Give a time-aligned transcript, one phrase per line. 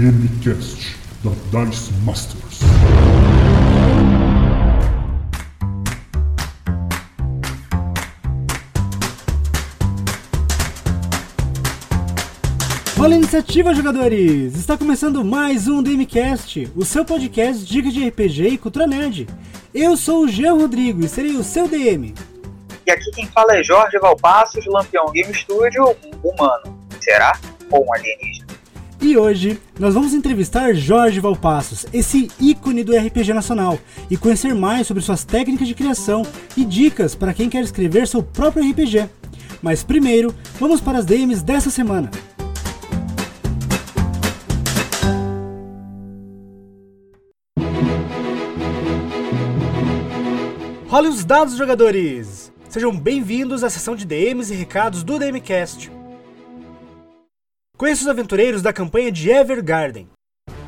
[0.00, 2.60] DMCast da Dice Masters.
[12.98, 14.56] Olá, iniciativa, jogadores!
[14.56, 19.28] Está começando mais um DMCast, o seu podcast Dicas de RPG e Cultura Nerd.
[19.74, 22.14] Eu sou o Jean Rodrigo e serei o seu DM.
[22.86, 26.80] E aqui quem fala é Jorge Valpassos, Lampião Game Studio, um humano.
[26.98, 27.38] Será?
[27.70, 28.39] Ou um alienígena?
[29.02, 33.78] E hoje nós vamos entrevistar Jorge Valpassos, esse ícone do RPG nacional,
[34.10, 36.22] e conhecer mais sobre suas técnicas de criação
[36.54, 39.08] e dicas para quem quer escrever seu próprio RPG.
[39.62, 42.10] Mas primeiro, vamos para as DMs dessa semana.
[50.88, 52.52] Role os dados, jogadores!
[52.68, 55.99] Sejam bem-vindos à sessão de DMs e recados do DMCast.
[57.80, 60.06] Conheça os aventureiros da campanha de Evergarden.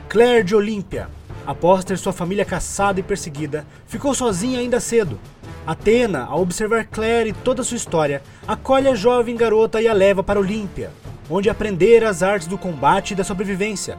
[0.08, 1.10] Claire de Olímpia,
[1.46, 5.20] após ter sua família caçada e perseguida, ficou sozinha ainda cedo.
[5.66, 10.22] Atena, ao observar Claire e toda sua história, acolhe a jovem garota e a leva
[10.22, 10.90] para Olímpia,
[11.28, 13.98] onde aprender as artes do combate e da sobrevivência.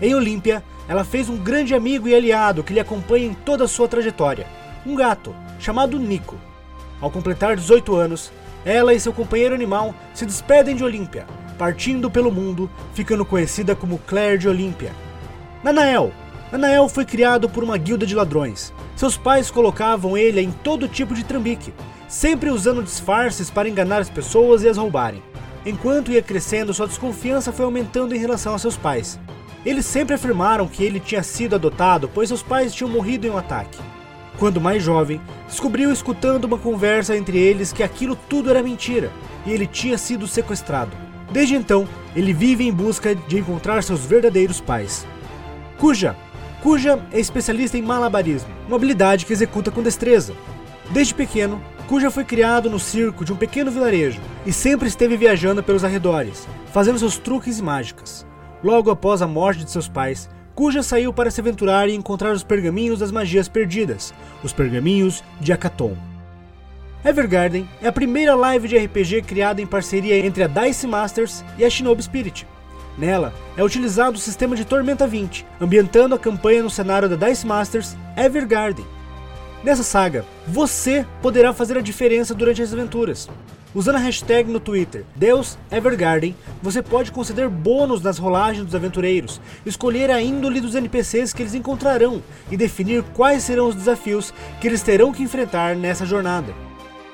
[0.00, 3.68] Em Olímpia, ela fez um grande amigo e aliado que lhe acompanha em toda a
[3.68, 4.46] sua trajetória,
[4.86, 6.38] um gato chamado Nico.
[7.00, 8.30] Ao completar 18 anos,
[8.64, 11.26] ela e seu companheiro animal se despedem de Olímpia,
[11.58, 14.92] partindo pelo mundo, ficando conhecida como Claire de Olímpia.
[15.62, 16.12] Nanael.
[16.52, 18.72] Nanael foi criado por uma guilda de ladrões.
[18.96, 21.72] Seus pais colocavam ele em todo tipo de trambique,
[22.06, 25.22] sempre usando disfarces para enganar as pessoas e as roubarem.
[25.66, 29.18] Enquanto ia crescendo, sua desconfiança foi aumentando em relação a seus pais.
[29.64, 33.38] Eles sempre afirmaram que ele tinha sido adotado, pois seus pais tinham morrido em um
[33.38, 33.78] ataque.
[34.38, 39.10] Quando mais jovem, descobriu escutando uma conversa entre eles que aquilo tudo era mentira
[39.46, 40.92] e ele tinha sido sequestrado.
[41.34, 45.04] Desde então, ele vive em busca de encontrar seus verdadeiros pais.
[45.78, 46.14] Cuja.
[46.62, 50.32] Cuja é especialista em malabarismo, uma habilidade que executa com destreza.
[50.90, 55.60] Desde pequeno, Cuja foi criado no circo de um pequeno vilarejo e sempre esteve viajando
[55.60, 58.24] pelos arredores, fazendo seus truques e mágicas.
[58.62, 62.44] Logo após a morte de seus pais, Cuja saiu para se aventurar e encontrar os
[62.44, 66.13] pergaminhos das magias perdidas, os pergaminhos de Akaton.
[67.04, 71.64] Evergarden é a primeira live de RPG criada em parceria entre a Dice Masters e
[71.64, 72.46] a Shinobi Spirit.
[72.96, 77.46] Nela é utilizado o sistema de Tormenta 20, ambientando a campanha no cenário da Dice
[77.46, 78.86] Masters Evergarden.
[79.62, 83.28] Nessa saga, você poderá fazer a diferença durante as aventuras.
[83.74, 89.42] Usando a hashtag no Twitter Deus Evergarden, você pode conceder bônus nas rolagens dos aventureiros,
[89.66, 94.66] escolher a índole dos NPCs que eles encontrarão e definir quais serão os desafios que
[94.66, 96.63] eles terão que enfrentar nessa jornada.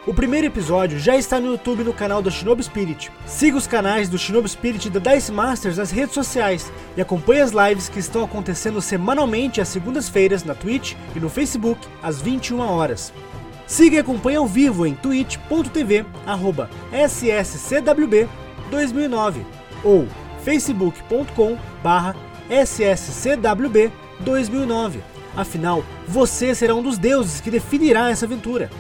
[0.06, 3.12] O primeiro episódio já está no YouTube no canal do Shinobi Spirit.
[3.26, 7.42] Siga os canais do Shinobi Spirit e da Dice Masters nas redes sociais e acompanhe
[7.42, 12.60] as lives que estão acontecendo semanalmente às segundas-feiras na Twitch e no Facebook às 21
[12.60, 13.12] horas.
[13.66, 16.06] Siga e acompanhe ao vivo em twitch.tv
[16.94, 19.44] sscwb2009
[19.84, 20.08] ou
[20.42, 21.58] facebook.com
[22.48, 25.00] sscwb2009.
[25.36, 28.70] Afinal, você será um dos deuses que definirá essa aventura.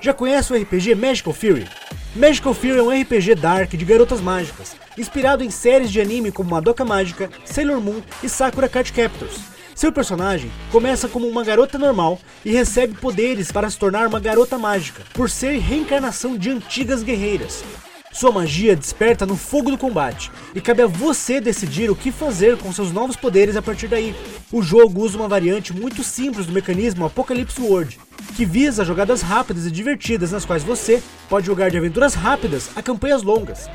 [0.00, 1.66] Já conhece o RPG Magical Fury?
[2.14, 6.50] Magical Fury é um RPG dark de garotas mágicas, inspirado em séries de anime como
[6.50, 9.40] Madoka Mágica, Sailor Moon e Sakura Card Captors.
[9.74, 14.56] Seu personagem começa como uma garota normal e recebe poderes para se tornar uma garota
[14.56, 17.64] mágica, por ser reencarnação de antigas guerreiras.
[18.12, 22.56] Sua magia desperta no fogo do combate, e cabe a você decidir o que fazer
[22.56, 24.14] com seus novos poderes a partir daí.
[24.50, 27.98] O jogo usa uma variante muito simples do mecanismo Apocalypse World,
[28.34, 32.82] que visa jogadas rápidas e divertidas nas quais você pode jogar de aventuras rápidas a
[32.82, 33.68] campanhas longas.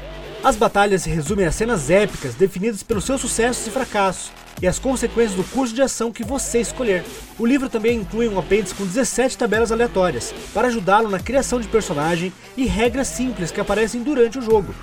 [0.43, 4.79] As batalhas se resumem a cenas épicas definidas pelos seus sucessos e fracassos, e as
[4.79, 7.03] consequências do curso de ação que você escolher.
[7.37, 11.67] O livro também inclui um apêndice com 17 tabelas aleatórias, para ajudá-lo na criação de
[11.67, 14.73] personagem e regras simples que aparecem durante o jogo.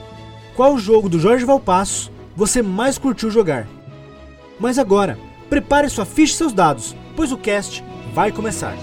[0.55, 3.67] Qual jogo do Jorge Valpasso você mais curtiu jogar?
[4.59, 5.19] Mas agora,
[5.51, 8.77] prepare sua ficha e seus dados, pois o cast vai começar.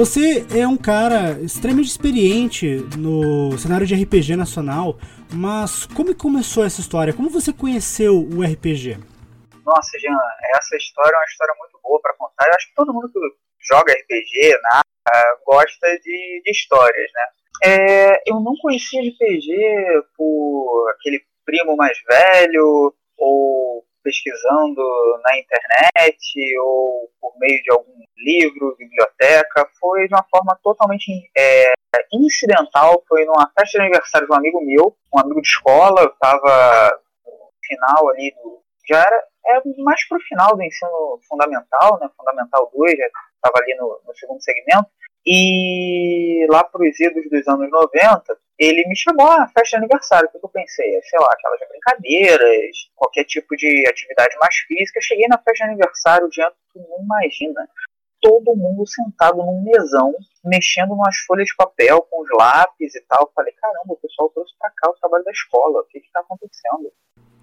[0.00, 2.66] Você é um cara extremamente experiente
[2.96, 4.96] no cenário de RPG nacional,
[5.30, 7.12] mas como começou essa história?
[7.12, 8.96] Como você conheceu o RPG?
[9.62, 10.16] Nossa, Jean,
[10.56, 12.46] essa história é uma história muito boa para contar.
[12.46, 13.20] Eu acho que todo mundo que
[13.70, 14.80] joga RPG, né,
[15.44, 17.26] gosta de, de histórias, né?
[17.62, 19.52] É, eu não conhecia RPG
[20.16, 24.82] por aquele primo mais velho ou pesquisando
[25.24, 31.72] na internet ou por meio de algum livro, biblioteca, foi de uma forma totalmente é,
[32.12, 33.02] incidental.
[33.08, 36.02] Foi numa festa de aniversário de um amigo meu, um amigo de escola.
[36.02, 38.60] Eu estava no final ali do.
[38.88, 42.08] Já era é, mais pro final do ensino fundamental, né?
[42.16, 44.88] Fundamental 2, já estava ali no, no segundo segmento.
[45.26, 50.28] E lá para os idos dos anos 90, ele me chamou à festa de aniversário.
[50.28, 51.00] O que eu pensei?
[51.02, 55.00] Sei lá, aquelas brincadeiras, qualquer tipo de atividade mais física.
[55.00, 57.68] Cheguei na festa de aniversário, diante, tu não imagina.
[58.20, 60.14] Todo mundo sentado num mesão,
[60.44, 63.22] mexendo nas folhas de papel, com os lápis e tal.
[63.22, 65.80] Eu falei, caramba, o pessoal trouxe pra cá o trabalho da escola.
[65.80, 66.92] O que que tá acontecendo?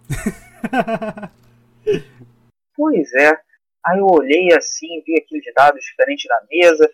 [2.76, 3.40] pois é.
[3.86, 6.92] Aí eu olhei assim, vi aqueles dados diferentes na mesa,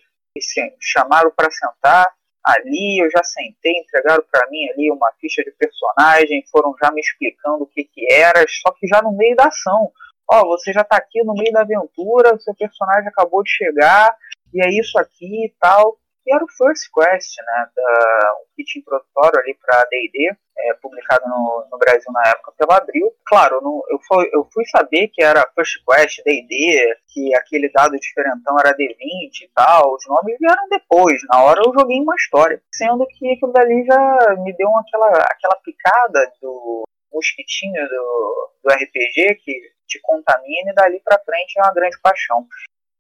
[0.80, 2.08] chamaram para sentar
[2.44, 7.00] ali, eu já sentei, entregaram para mim ali uma ficha de personagem, foram já me
[7.00, 9.92] explicando o que que era, só que já no meio da ação.
[10.30, 14.16] Ó, você já está aqui no meio da aventura, seu personagem acabou de chegar,
[14.54, 18.80] e é isso aqui e tal que era o First Quest, né, da, um kit
[18.80, 23.12] introdutório ali para D&D, é, publicado no, no, Brasil na época pela Abril.
[23.26, 27.98] Claro, no, eu, fui, eu fui saber que era First Quest, D&D, que aquele dado
[28.00, 32.62] diferentão era D20 e tal, os nomes vieram depois, na hora eu joguei uma história,
[32.74, 39.36] sendo que aquilo dali já me deu aquela, aquela picada do mosquitinho do, do RPG
[39.44, 39.54] que
[39.88, 42.48] te contamina e dali para frente é uma grande paixão.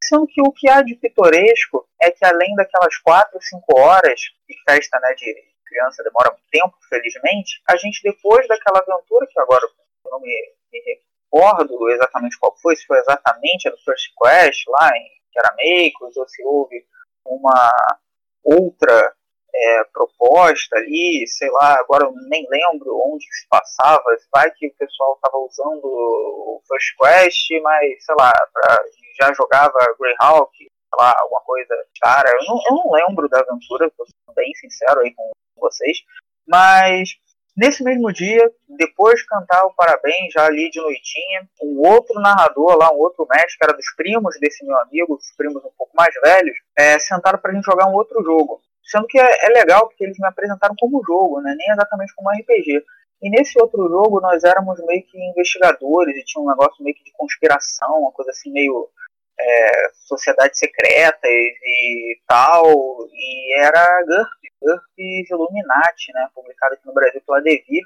[0.07, 4.55] Sendo que o que há de pitoresco é que além daquelas 4, 5 horas de
[4.67, 5.33] festa né, de
[5.65, 9.65] criança, demora muito tempo, felizmente, a gente depois daquela aventura, que agora
[10.05, 14.67] eu não me, me recordo exatamente qual foi, se foi exatamente a do First Quest
[14.67, 16.85] lá em Keramecos, ou se houve
[17.25, 17.71] uma
[18.43, 19.15] outra
[19.55, 24.03] é, proposta ali, sei lá, agora eu nem lembro onde se passava,
[24.33, 28.83] vai que o pessoal estava usando o First Quest, mas sei lá, para
[29.19, 31.69] já jogava Greyhawk, sei lá, alguma coisa.
[32.01, 35.99] Cara, eu não, eu não lembro da aventura, tô sendo bem sincero aí com vocês.
[36.47, 37.09] Mas
[37.55, 42.75] nesse mesmo dia, depois de cantar o parabéns, já ali de noitinha, um outro narrador
[42.75, 45.95] lá, um outro mestre, que era dos primos desse meu amigo, os primos um pouco
[45.95, 48.61] mais velhos, é, sentaram pra gente jogar um outro jogo.
[48.83, 51.55] Sendo que é, é legal porque eles me apresentaram como jogo, né?
[51.57, 52.83] nem exatamente como RPG.
[53.21, 57.05] E nesse outro jogo nós éramos meio que investigadores e tinha um negócio meio que
[57.05, 58.89] de conspiração, uma coisa assim meio
[59.39, 62.65] é, sociedades secretas e tal,
[63.11, 64.29] e era GURP,
[64.61, 67.83] GURP Illuminati, né, publicado aqui no Brasil pela Devir.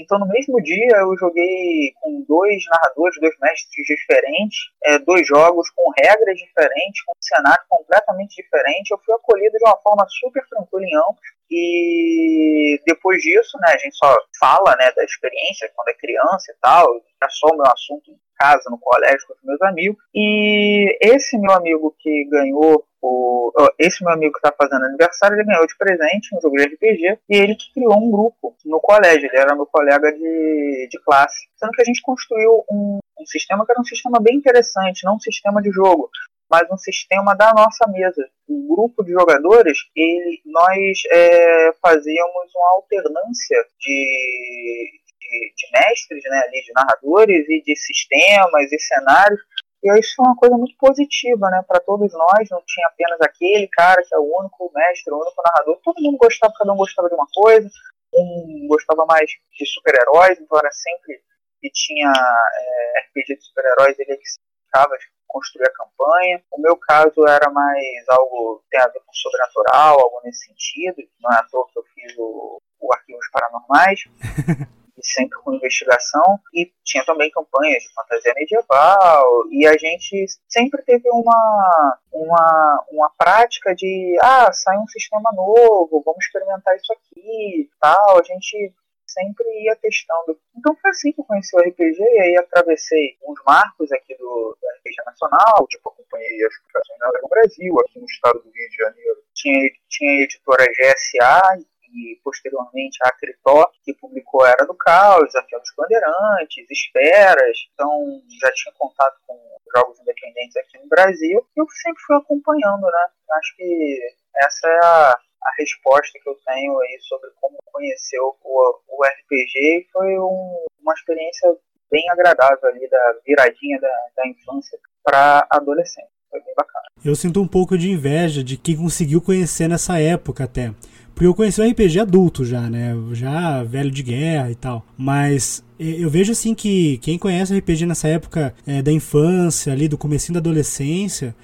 [0.00, 5.68] Então, no mesmo dia, eu joguei com dois narradores, dois mestres diferentes, é, dois jogos
[5.76, 8.90] com regras diferentes, com um cenário completamente diferente.
[8.90, 11.39] Eu fui acolhido de uma forma super tranquila em ambos.
[11.50, 16.56] E depois disso, né, a gente só fala né, da experiência quando é criança e
[16.60, 20.02] tal, é só o assunto casa, no colégio, com os meus amigos.
[20.14, 25.44] E esse meu amigo que ganhou o, esse meu amigo que está fazendo aniversário, ele
[25.44, 29.28] ganhou de presente um jogo de RPG e ele que criou um grupo no colégio,
[29.28, 31.46] ele era meu colega de, de classe.
[31.56, 35.16] Sendo que a gente construiu um, um sistema que era um sistema bem interessante, não
[35.16, 36.10] um sistema de jogo,
[36.50, 38.28] mas um sistema da nossa mesa.
[38.48, 46.42] O grupo de jogadores, ele, nós é, fazíamos uma alternância de, de, de mestres, né,
[46.44, 49.40] ali, de narradores e de sistemas e cenários.
[49.82, 52.48] E isso foi uma coisa muito positiva, né, para todos nós.
[52.50, 55.80] Não tinha apenas aquele cara que é o único mestre, o único narrador.
[55.84, 57.70] Todo mundo gostava, cada um gostava de uma coisa.
[58.12, 61.22] um gostava mais de super-heróis, então era sempre
[61.60, 64.24] que tinha é, RPG de super-heróis, ele é que
[64.66, 66.42] ficava de construir a campanha.
[66.50, 70.96] O meu caso era mais algo tem a ver com sobrenatural, algo nesse sentido.
[71.20, 74.00] Não é à toa que eu fiz o, o Arquivos Paranormais.
[75.02, 81.08] sempre com investigação, e tinha também campanhas de fantasia medieval, e a gente sempre teve
[81.10, 88.18] uma, uma, uma prática de, ah, sai um sistema novo, vamos experimentar isso aqui, tal,
[88.18, 88.74] a gente
[89.12, 90.38] sempre ia testando.
[90.56, 94.56] Então foi assim que eu conheci o RPG, e aí atravessei uns marcos aqui do,
[94.60, 98.76] do RPG Nacional, tipo, acompanhei as publicações Dragon Brasil, aqui no estado do Rio de
[98.76, 99.22] Janeiro.
[99.34, 105.58] Tinha, tinha a editora GSA, e posteriormente a Acritó, que publicou Era do Caos, Desafio
[105.58, 109.36] dos Bandeirantes, Esferas, então já tinha contato com
[109.76, 113.08] jogos independentes aqui no Brasil, e eu sempre fui acompanhando, né?
[113.32, 114.00] Acho que
[114.36, 119.88] essa é a, a resposta que eu tenho aí sobre como conhecer o, o RPG,
[119.92, 121.56] foi um, uma experiência
[121.90, 126.08] bem agradável ali da viradinha da, da infância para adolescente.
[126.30, 126.84] Foi bem bacana.
[127.04, 130.72] Eu sinto um pouco de inveja de quem conseguiu conhecer nessa época até.
[131.14, 132.94] Porque eu conheci o RPG adulto já, né?
[133.12, 134.84] Já velho de guerra e tal.
[134.96, 139.88] Mas eu vejo assim que quem conhece o RPG nessa época é, da infância, ali
[139.88, 141.34] do comecinho da adolescência,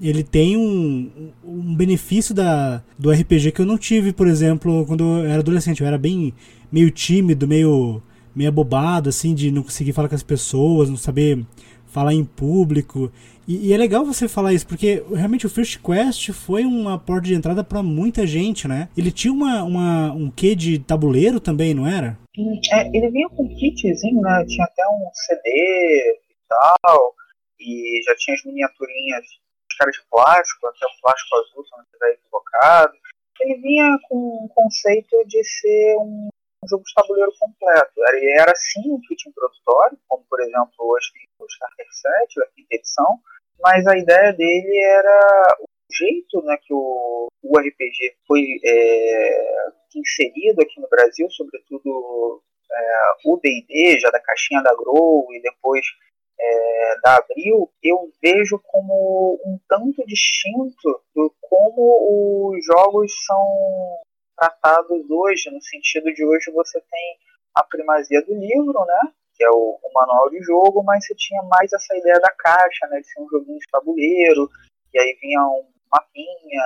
[0.00, 5.04] ele tem um, um benefício da, do RPG que eu não tive, por exemplo, quando
[5.04, 5.80] eu era adolescente.
[5.80, 6.34] Eu era bem
[6.70, 8.02] meio tímido, meio,
[8.34, 11.44] meio abobado, assim, de não conseguir falar com as pessoas, não saber
[11.86, 13.10] falar em público.
[13.48, 17.28] E, e, é legal você falar isso, porque realmente o First Quest foi uma porta
[17.28, 18.88] de entrada para muita gente, né?
[18.96, 22.18] Ele tinha uma, uma, um quê de tabuleiro também, não era?
[22.72, 24.44] É, ele vinha com um kitzinho, né?
[24.46, 27.14] Tinha até um CD e tal,
[27.58, 29.24] e já tinha as miniaturinhas,
[29.76, 32.94] caras de plástico, até o plástico azul, se não estiver equivocado.
[33.40, 36.28] Ele vinha com um conceito de ser um
[36.68, 37.92] jogo de tabuleiro completo.
[37.96, 42.46] Ele era sim um kit introdutório, como por exemplo hoje tem o Starter 7, a
[42.54, 43.20] quinta edição,
[43.60, 50.62] mas a ideia dele era o jeito né, que o, o RPG foi é, inserido
[50.62, 55.86] aqui no Brasil, sobretudo é, o D&D, já da caixinha da Grow e depois
[56.38, 64.00] é, da Abril, eu vejo como um tanto distinto do como os jogos são
[64.36, 67.18] tratados hoje, no sentido de hoje você tem
[67.54, 69.12] a primazia do livro, né?
[69.34, 72.86] Que é o, o, manual de jogo, mas você tinha mais essa ideia da caixa,
[72.88, 73.00] né?
[73.00, 74.50] De ser um joguinho de tabuleiro,
[74.92, 76.62] e aí vinha um mapinha,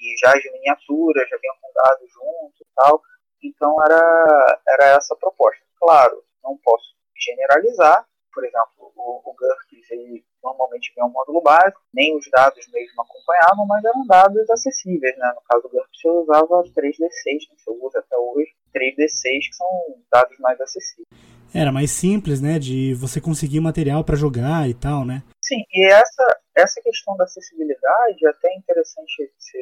[0.00, 3.02] e já as miniaturas, já vinha com dados junto e tal.
[3.42, 5.60] Então era, era essa a proposta.
[5.78, 11.80] Claro, não posso generalizar, por exemplo, o, o GURPS ele normalmente vem um módulo básico,
[11.92, 15.32] nem os dados mesmo acompanhavam, mas eram dados acessíveis, né?
[15.34, 19.54] No caso do GURPS eu usava 3D6, né, que eu uso até hoje, 3D6 que
[19.54, 19.68] são
[20.10, 21.06] dados mais acessíveis.
[21.52, 25.22] Era mais simples, né, de você conseguir material para jogar e tal, né?
[25.42, 29.58] Sim, e essa, essa questão da acessibilidade é até interessante você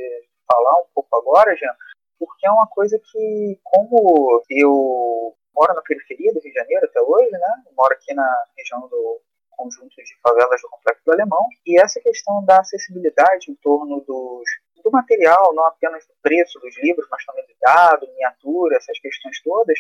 [0.47, 1.75] falar um pouco agora, Jean,
[2.19, 7.01] porque é uma coisa que, como eu moro na periferia do Rio de Janeiro até
[7.03, 7.63] hoje, né?
[7.77, 11.45] Moro aqui na região do conjunto de favelas do Complexo do Alemão.
[11.67, 14.49] E essa questão da acessibilidade em torno dos,
[14.85, 19.43] do material, não apenas do preço dos livros, mas também do dado, miniatura, essas questões
[19.43, 19.79] todas,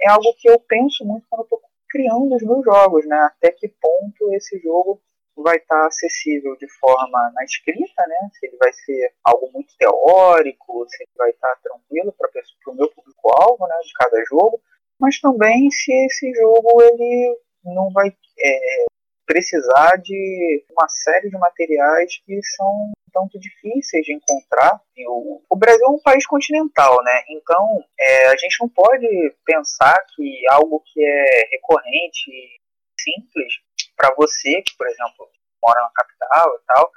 [0.00, 3.16] é algo que eu penso muito quando estou criando os meus jogos, né?
[3.30, 5.00] Até que ponto esse jogo
[5.36, 8.30] vai estar acessível de forma na escrita, né?
[8.32, 12.28] Se ele vai ser algo muito teórico, se ele vai estar tranquilo para
[12.66, 13.76] o meu público-alvo, né?
[13.84, 14.60] De cada jogo,
[15.02, 18.84] mas também se esse jogo ele não vai é,
[19.26, 24.80] precisar de uma série de materiais que são tanto difíceis de encontrar.
[25.08, 27.24] O, o Brasil é um país continental, né?
[27.30, 32.60] Então é, a gente não pode pensar que algo que é recorrente e
[33.00, 33.54] simples
[33.96, 35.28] para você, que por exemplo
[35.60, 36.92] mora na capital e tal,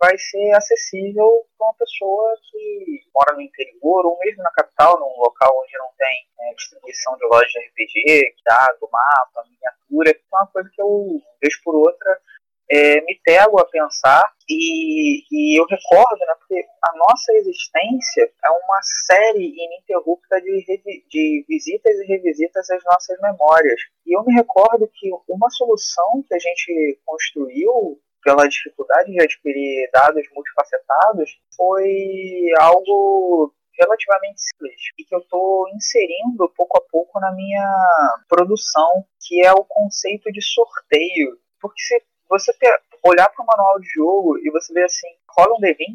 [0.00, 5.20] vai ser acessível para uma pessoa que mora no interior ou mesmo na capital, num
[5.20, 10.10] local onde não tem é, distribuição de lojas de RPG, dado, mapa, miniatura.
[10.10, 12.20] Então, é uma coisa que eu, vez por outra,
[12.70, 18.50] é, me pego a pensar e, e, eu recordo, né, porque a nossa existência é
[18.50, 20.64] uma série ininterrupta de,
[21.08, 23.80] de visitas e revisitas às nossas memórias.
[24.04, 29.88] E eu me recordo que uma solução que a gente construiu pela dificuldade de adquirir
[29.92, 37.32] dados multifacetados, foi algo relativamente simples e que eu estou inserindo pouco a pouco na
[37.32, 37.64] minha
[38.28, 41.38] produção, que é o conceito de sorteio.
[41.60, 42.52] Porque se você
[43.04, 45.94] olhar para o manual de jogo e você vê assim, rola um D20,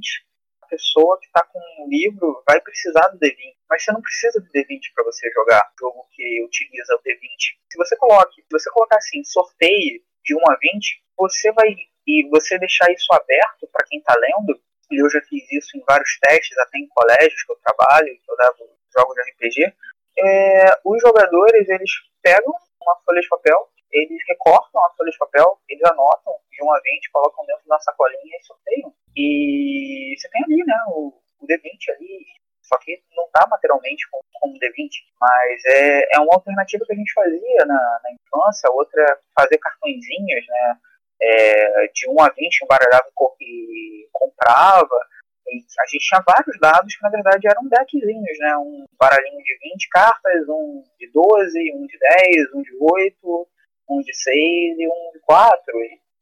[0.72, 4.48] pessoa que está com um livro vai precisar do D20, mas você não precisa do
[4.48, 7.60] D20 para você jogar jogo que utiliza o D20.
[7.70, 11.76] Se você coloque, se você colocar assim, sorteio de 1 a 20, você vai
[12.08, 14.60] e você deixar isso aberto para quem está lendo,
[14.92, 18.32] e eu já fiz isso em vários testes, até em colégios que eu trabalho, que
[18.32, 19.74] eu levo jogos de RPG,
[20.18, 21.92] é, os jogadores eles
[22.22, 26.74] pegam uma folha de papel, eles recortam a folha de papel, eles anotam de 1
[26.74, 28.94] a 20, colocam dentro da sacolinha e sorteiam.
[29.16, 32.26] E você tem ali, né, o, o D20 ali,
[32.62, 34.90] só que não está materialmente como, como D20,
[35.20, 39.58] mas é, é uma alternativa que a gente fazia na, na infância, outra é fazer
[39.58, 40.78] cartõezinhos, né,
[41.22, 43.08] é, de 1 a 20 embaralhava
[43.40, 45.00] e comprava,
[45.48, 48.58] e a gente tinha vários dados que na verdade eram deckzinhos, né?
[48.58, 53.48] Um baralhinho de 20 cartas, um de 12, um de 10, um de 8,
[53.90, 55.80] um de 6 e um de 4.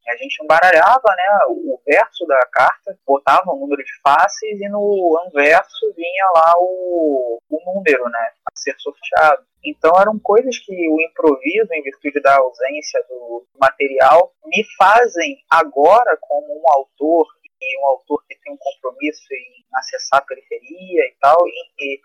[0.09, 4.67] E a gente embaralhava né, o verso da carta, botava o número de faces e
[4.67, 9.43] no anverso vinha lá o, o número né, ser sorteado.
[9.63, 16.17] Então eram coisas que o improviso, em virtude da ausência do material, me fazem agora,
[16.21, 17.27] como um autor
[17.61, 22.01] e um autor que tem um compromisso em acessar a periferia e tal, e, e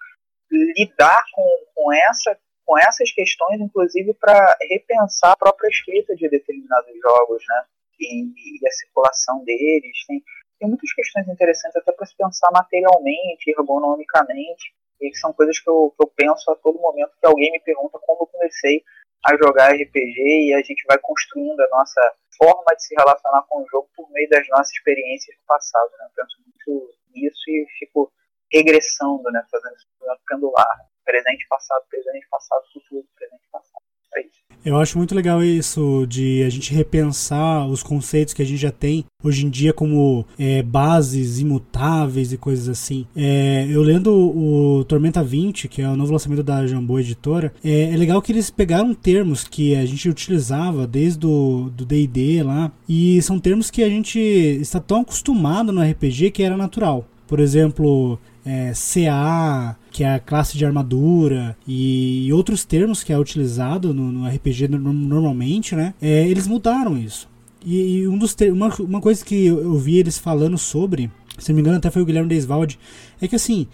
[0.77, 6.93] lidar com, com, essa, com essas questões, inclusive para repensar a própria escrita de determinados
[7.01, 7.65] jogos, né?
[8.01, 10.05] E, e a circulação deles.
[10.09, 10.23] Tem,
[10.59, 15.95] tem muitas questões interessantes até para se pensar materialmente, ergonomicamente, e são coisas que eu,
[15.97, 18.83] que eu penso a todo momento que alguém me pergunta como eu comecei
[19.25, 23.63] a jogar RPG e a gente vai construindo a nossa forma de se relacionar com
[23.63, 25.91] o jogo por meio das nossas experiências do passado.
[25.99, 26.07] Né?
[26.07, 28.13] Eu penso muito nisso e fico
[28.53, 29.45] regressando, né?
[29.51, 29.87] fazendo esse
[30.29, 30.87] pendular.
[31.05, 33.84] Presente, passado, presente, passado, futuro, presente, passado.
[34.21, 34.44] Isso.
[34.64, 38.71] Eu acho muito legal isso de a gente repensar os conceitos que a gente já
[38.71, 43.06] tem hoje em dia como é, bases imutáveis e coisas assim.
[43.14, 47.92] É, eu lendo o Tormenta 20, que é o novo lançamento da Jambô Editora, é,
[47.92, 52.72] é, legal que eles pegaram termos que a gente utilizava desde o do D&D lá
[52.88, 57.07] e são termos que a gente está tão acostumado no RPG que era natural.
[57.27, 63.18] Por exemplo, é, CA, que é a classe de armadura, e, outros termos que é
[63.18, 65.94] utilizado no, no RPG no, normalmente, né?
[66.00, 67.28] É, eles mudaram isso.
[67.64, 71.50] E, e um dos uma, uma coisa que eu, eu vi eles falando sobre, se
[71.50, 72.78] não me engano até foi o Guilherme Desvalde,
[73.20, 73.66] é que assim,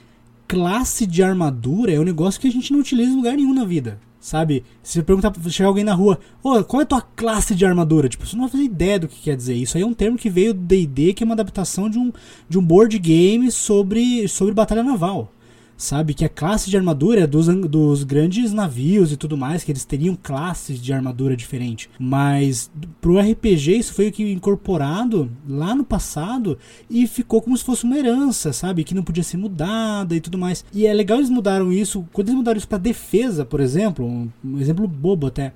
[0.46, 3.64] classe de armadura é um negócio que a gente não utiliza em lugar nenhum na
[3.64, 3.98] vida.
[4.20, 4.62] Sabe?
[4.82, 8.08] Se perguntar chegar alguém na rua, oh, qual é a tua classe de armadura?
[8.08, 9.54] Tipo, você não vai fazer ideia do que quer dizer.
[9.54, 12.12] Isso aí é um termo que veio do DD, que é uma adaptação de um,
[12.48, 15.32] de um board game sobre, sobre batalha naval
[15.80, 16.14] sabe?
[16.14, 19.84] Que a classe de armadura é dos, dos grandes navios e tudo mais, que eles
[19.84, 21.88] teriam classes de armadura diferente.
[21.98, 27.64] Mas pro RPG isso foi o que incorporado lá no passado e ficou como se
[27.64, 28.84] fosse uma herança, sabe?
[28.84, 30.64] Que não podia ser mudada e tudo mais.
[30.72, 34.28] E é legal eles mudaram isso, quando eles mudaram isso para defesa, por exemplo, um,
[34.44, 35.52] um, exemplo bobo até.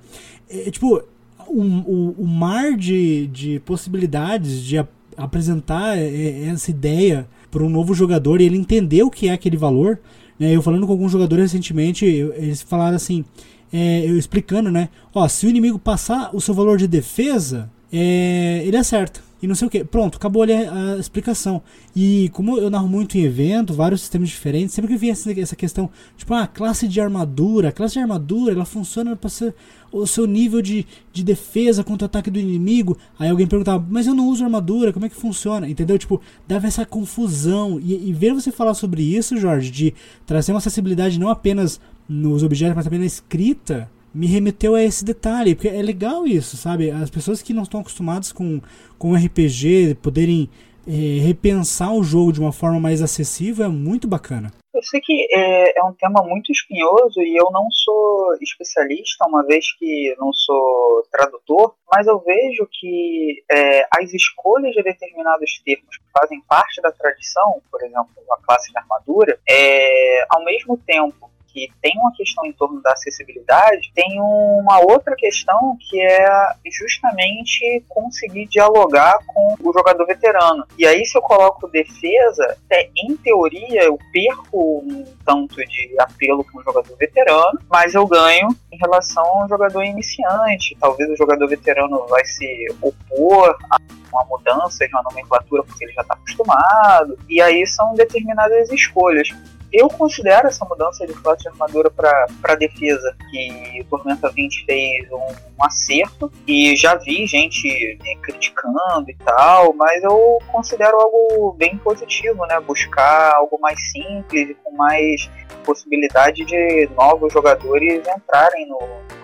[0.49, 1.03] É, tipo,
[1.47, 7.93] o, o, o mar de, de possibilidades de ap apresentar essa ideia para um novo
[7.93, 9.97] jogador e ele entender o que é aquele valor.
[10.37, 10.53] Né?
[10.53, 13.23] Eu falando com alguns jogadores recentemente, eu, eles falaram assim,
[13.71, 14.89] é, eu explicando, né?
[15.13, 19.21] Ó, se o inimigo passar o seu valor de defesa, é, ele acerta.
[19.41, 19.83] E não sei o que.
[19.83, 21.61] Pronto, acabou ali a, a, explicação.
[21.95, 25.55] E como eu narro muito em evento, vários sistemas diferentes, sempre que vinha essa, essa
[25.55, 29.53] questão, tipo, ah, classe de armadura, a classe de armadura, ela funciona para ser
[29.91, 32.97] o seu nível de, de defesa contra o ataque do inimigo.
[33.19, 35.69] Aí alguém perguntava, mas eu não uso armadura, como é que funciona?
[35.69, 35.97] Entendeu?
[35.97, 37.79] Tipo, dava essa confusão.
[37.79, 39.93] E, e ver você falar sobre isso, Jorge, de
[40.25, 45.03] trazer uma acessibilidade não apenas nos objetos, mas também na escrita, me remeteu a esse
[45.03, 46.89] detalhe, porque é legal isso, sabe?
[46.89, 48.61] As pessoas que não estão acostumadas com,
[48.97, 50.49] com RPG poderem
[50.87, 50.91] é,
[51.25, 54.51] repensar o jogo de uma forma mais acessível é muito bacana.
[54.73, 59.41] Eu sei que é, é, um tema muito espinhoso e eu não sou especialista, uma
[59.45, 65.97] vez que não sou tradutor, mas eu vejo que é, as escolhas de determinados termos
[65.97, 71.31] que fazem parte da tradição, por exemplo, a classe de armadura, é, ao mesmo tempo
[71.55, 76.27] que tem uma questão em torno da acessibilidade, tem uma outra questão que é
[76.65, 80.65] justamente conseguir dialogar com o jogador veterano.
[80.77, 86.43] E aí, se eu coloco defesa, é, em teoria eu perco um tanto de apelo
[86.51, 90.75] com o jogador veterano, mas eu ganho em relação ao jogador iniciante.
[90.77, 93.77] Talvez o jogador veterano vai se opor a
[94.11, 97.17] uma mudança de uma nomenclatura porque ele já está acostumado.
[97.29, 99.29] E aí são determinadas escolhas
[99.75, 105.11] eu considero essa mudança de classe de armadura para defesa que o Tormenta 20 fez
[105.11, 111.53] um, um acerto e já vi gente né, criticando e tal, mas eu considero algo
[111.53, 112.59] bem positivo, né?
[112.59, 115.29] Buscar algo mais simples e com mais
[115.63, 118.79] possibilidade de novos jogadores entrarem no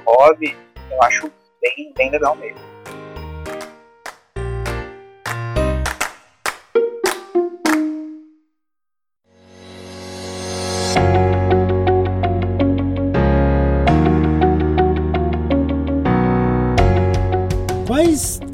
[0.06, 0.58] hobby.
[0.90, 2.71] Eu acho bem, bem legal mesmo.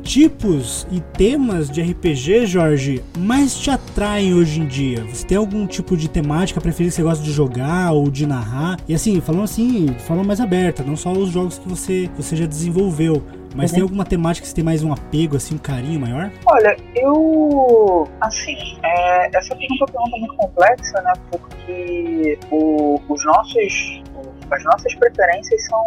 [0.08, 5.04] Tipos e temas de RPG, Jorge, mais te atraem hoje em dia?
[5.04, 8.78] Você tem algum tipo de temática preferida que você gosta de jogar ou de narrar?
[8.88, 12.38] E assim, falando assim, de forma mais aberta, não só os jogos que você, você
[12.38, 13.22] já desenvolveu,
[13.54, 13.76] mas uhum.
[13.76, 16.32] tem alguma temática que você tem mais um apego, assim, um carinho maior?
[16.46, 18.08] Olha, eu.
[18.22, 21.14] Assim, é, essa pergunta é uma pergunta muito complexa, né?
[21.30, 24.04] Porque o, os nossos.
[24.50, 25.84] As nossas preferências são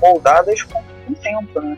[0.00, 1.76] moldadas com o tempo, né?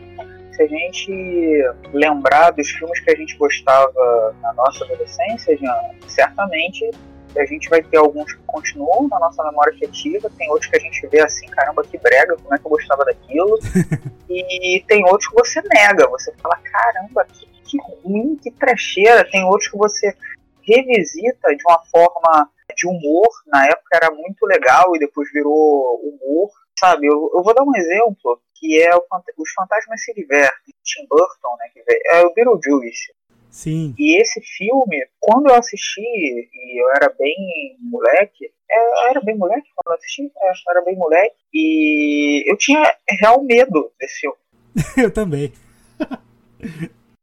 [0.57, 5.75] Se a gente lembrar dos filmes que a gente gostava na nossa adolescência, Jean,
[6.07, 6.89] certamente
[7.37, 10.79] a gente vai ter alguns que continuam na nossa memória afetiva, tem outros que a
[10.79, 13.59] gente vê assim, caramba, que brega, como é que eu gostava daquilo,
[14.27, 19.43] e tem outros que você nega, você fala, caramba, que, que ruim, que trecheira, tem
[19.43, 20.15] outros que você
[20.63, 26.49] revisita de uma forma de humor, na época era muito legal e depois virou humor,
[26.79, 27.07] sabe?
[27.07, 31.69] Eu, eu vou dar um exemplo, que é Os Fantasmas se Divertem, Tim Burton, né,
[31.73, 33.13] que é o Beetlejuice.
[33.49, 33.95] Sim.
[33.97, 39.35] E esse filme, quando eu assisti, e eu era bem moleque, é, eu era bem
[39.35, 42.83] moleque quando eu assisti, é, eu era bem moleque, e eu tinha
[43.19, 44.37] real medo desse filme.
[44.97, 45.51] eu também.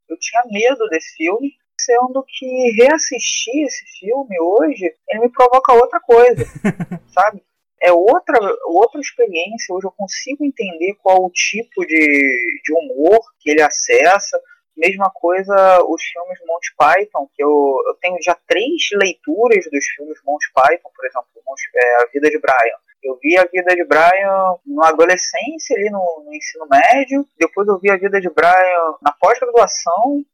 [0.09, 2.47] eu tinha medo desse filme, sendo que
[2.83, 6.45] reassistir esse filme hoje, ele me provoca outra coisa,
[7.15, 7.43] sabe?
[7.85, 9.75] É outra, outra experiência.
[9.75, 14.41] Hoje eu consigo entender qual o tipo de, de humor que ele acessa.
[14.75, 15.55] Mesma coisa
[15.87, 20.91] os filmes Monty Python, que eu, eu tenho já três leituras dos filmes Monty Python,
[20.97, 21.29] por exemplo,
[21.77, 22.79] é, A Vida de Brian.
[23.05, 27.27] Eu vi a vida de Brian na adolescência, ali no, no ensino médio.
[27.39, 30.25] Depois eu vi a vida de Brian na pós-graduação.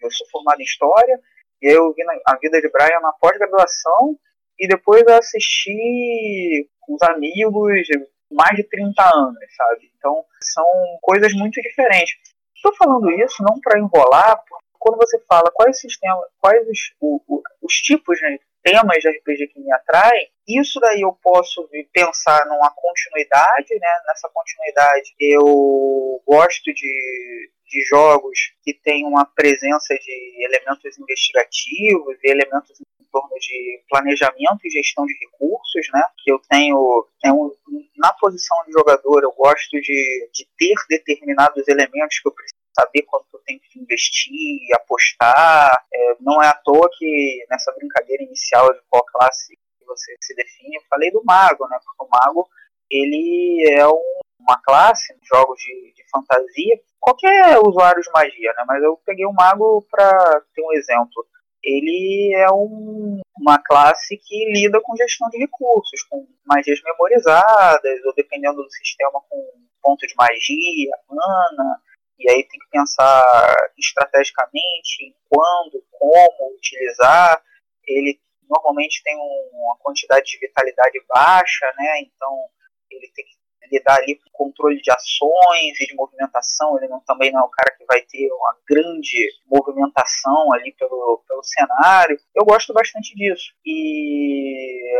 [0.00, 1.20] Eu sou formado em História.
[1.62, 4.18] E aí eu vi a vida de Brian na pós-graduação
[4.58, 7.88] e depois eu assisti com os amigos
[8.30, 9.90] mais de 30 anos, sabe?
[9.96, 10.64] Então são
[11.00, 12.14] coisas muito diferentes.
[12.54, 17.20] Estou falando isso não para enrolar, porque quando você fala quais sistemas, quais os, o,
[17.26, 22.46] o, os tipos de temas de RPG que me atraem, isso daí eu posso pensar
[22.46, 23.88] numa continuidade, né?
[24.06, 32.30] Nessa continuidade eu gosto de, de jogos que têm uma presença de elementos investigativos e
[32.30, 36.02] elementos torno de planejamento e gestão de recursos, né?
[36.24, 37.54] Que eu tenho, tenho
[37.96, 43.02] na posição de jogador, eu gosto de, de ter determinados elementos que eu preciso saber
[43.02, 45.72] quanto eu tenho que investir, apostar.
[45.92, 50.76] É, não é à toa que nessa brincadeira inicial de qual classe você se define,
[50.76, 51.78] eu falei do mago, né?
[51.84, 52.48] Porque o mago
[52.90, 56.80] ele é um, uma classe jogos de, de, fantasia.
[57.00, 58.64] Qualquer usuário de magia, né?
[58.66, 61.26] Mas eu peguei o mago para ter um exemplo
[61.62, 68.12] ele é um, uma classe que lida com gestão de recursos, com magias memorizadas, ou
[68.14, 69.46] dependendo do sistema, com
[69.80, 71.80] ponto de magia, mana,
[72.22, 77.42] e aí tem que pensar estrategicamente quando, como utilizar.
[77.86, 82.00] Ele normalmente tem um, uma quantidade de vitalidade baixa, né?
[82.00, 82.46] Então
[82.90, 87.32] ele tem que lidar ali com controle de ações e de movimentação, ele não, também
[87.32, 92.18] não é o cara que vai ter uma grande movimentação ali pelo, pelo cenário.
[92.34, 93.52] Eu gosto bastante disso.
[93.64, 94.92] E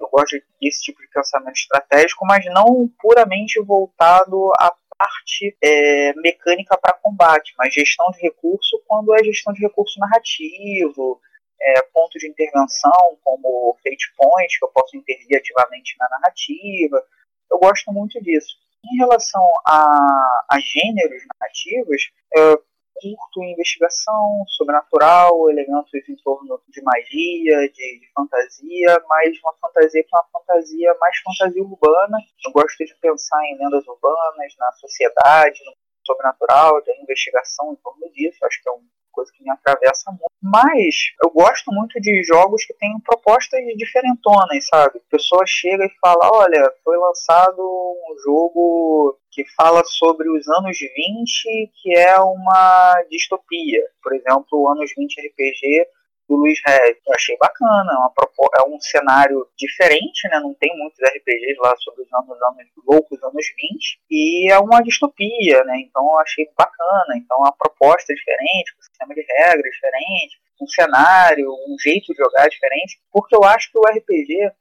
[0.00, 6.76] eu gosto desse tipo de pensamento estratégico, mas não puramente voltado à parte é, mecânica
[6.78, 11.20] para combate, mas gestão de recurso quando é gestão de recurso narrativo,
[11.60, 17.02] é, ponto de intervenção como fate point, que eu posso intervir ativamente na narrativa,
[17.50, 18.56] eu gosto muito disso.
[18.84, 22.62] Em relação a, a gêneros narrativos, eu
[23.00, 30.14] curto investigação sobrenatural, elementos em torno de magia, de, de, fantasia, mas uma fantasia que
[30.14, 32.18] é uma fantasia mais fantasia urbana.
[32.44, 35.72] Eu gosto de pensar em lendas urbanas, na sociedade, no
[36.06, 38.44] sobrenatural, de investigação em torno disso.
[38.44, 38.84] Acho que é um
[39.16, 40.30] coisa que me atravessa muito.
[40.42, 44.98] Mas eu gosto muito de jogos que têm propostas diferentonas, sabe?
[44.98, 50.78] A pessoa chega e fala: olha, foi lançado um jogo que fala sobre os anos
[50.78, 53.82] 20, que é uma distopia.
[54.02, 55.86] Por exemplo, Anos 20 RPG
[56.28, 56.96] do Luiz Rev.
[57.06, 60.40] Eu achei bacana, é é um cenário diferente, né?
[60.40, 64.82] Não tem muitos RPGs lá sobre os anos, anos loucos, anos 20, e é uma
[64.82, 65.80] distopia, né?
[65.80, 67.16] Então eu achei bacana.
[67.16, 72.18] Então a proposta é diferente, o sistema de regras diferente, um cenário, um jeito de
[72.18, 74.52] jogar diferente, porque eu acho que o RPG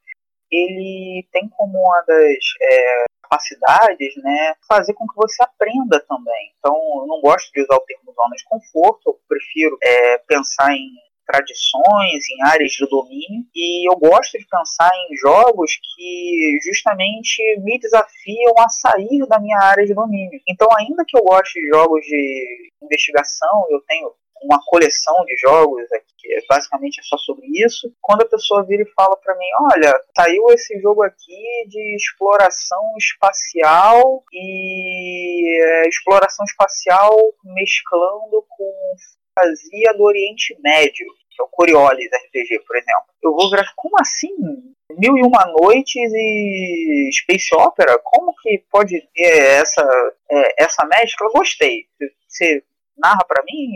[0.52, 6.54] ele tem como uma das é, capacidades, né, fazer com que você aprenda também.
[6.60, 10.72] Então, eu não gosto de usar o termo zona de conforto, eu prefiro é, pensar
[10.72, 10.92] em
[11.26, 17.80] tradições, em áreas de domínio, e eu gosto de pensar em jogos que justamente me
[17.80, 20.40] desafiam a sair da minha área de domínio.
[20.48, 24.12] Então, ainda que eu goste de jogos de investigação, eu tenho
[24.44, 27.92] uma coleção de jogos aqui, é basicamente é só sobre isso.
[28.02, 32.82] Quando a pessoa vira e fala para mim, olha, saiu esse jogo aqui de exploração
[32.98, 38.94] espacial e é, exploração espacial mesclando com
[39.36, 43.06] fantasia do Oriente Médio, que é o Coriolis RPG, por exemplo.
[43.22, 44.34] Eu vou virar, como assim?
[44.98, 48.00] Mil e Uma Noites e Space Opera?
[48.04, 51.28] Como que pode ter essa, é, essa mescla?
[51.28, 51.86] Eu gostei.
[52.28, 52.64] Você
[52.98, 53.72] narra para mim?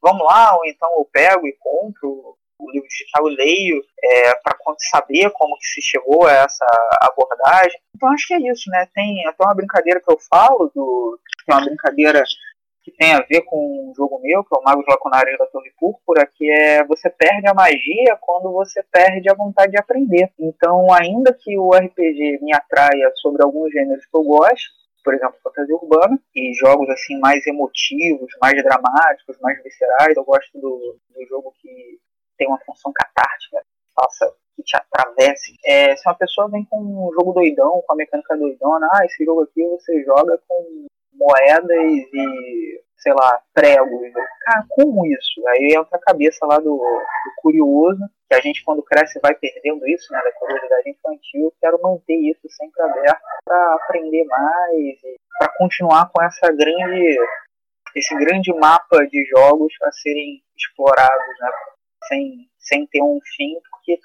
[0.00, 4.56] Vamos lá, ou então eu pego e compro o livro digital e leio é, para
[4.78, 6.64] saber como que se chegou a essa
[7.02, 7.78] abordagem.
[7.94, 8.88] Então acho que é isso, né?
[8.94, 12.24] Tem até uma brincadeira que eu falo, do, é uma brincadeira
[12.86, 15.72] que tem a ver com um jogo meu, que é o Magos Lacunários da Torre
[15.76, 20.30] Púrpura, que é você perde a magia quando você perde a vontade de aprender.
[20.38, 24.70] Então, ainda que o RPG me atraia sobre alguns gêneros que eu gosto,
[25.02, 30.52] por exemplo, fantasia urbana, e jogos assim mais emotivos, mais dramáticos, mais viscerais, eu gosto
[30.54, 31.98] do, do jogo que
[32.38, 33.64] tem uma função catártica,
[33.96, 35.56] faça que te atravesse.
[35.64, 39.24] É, se uma pessoa vem com um jogo doidão, com a mecânica doidona, ah, esse
[39.24, 41.70] jogo aqui você joga com moedas
[42.12, 44.12] e, sei lá, pregos.
[44.44, 45.46] Cara, como isso?
[45.48, 49.86] Aí entra a cabeça lá do, do, curioso, que a gente quando cresce vai perdendo
[49.88, 51.52] isso, né, da curiosidade infantil.
[51.60, 54.98] Quero manter isso sempre aberto para aprender mais,
[55.38, 57.18] para continuar com essa grande,
[57.94, 61.50] esse grande mapa de jogos a serem explorados, né,
[62.08, 63.98] sem, sem ter um fim, porque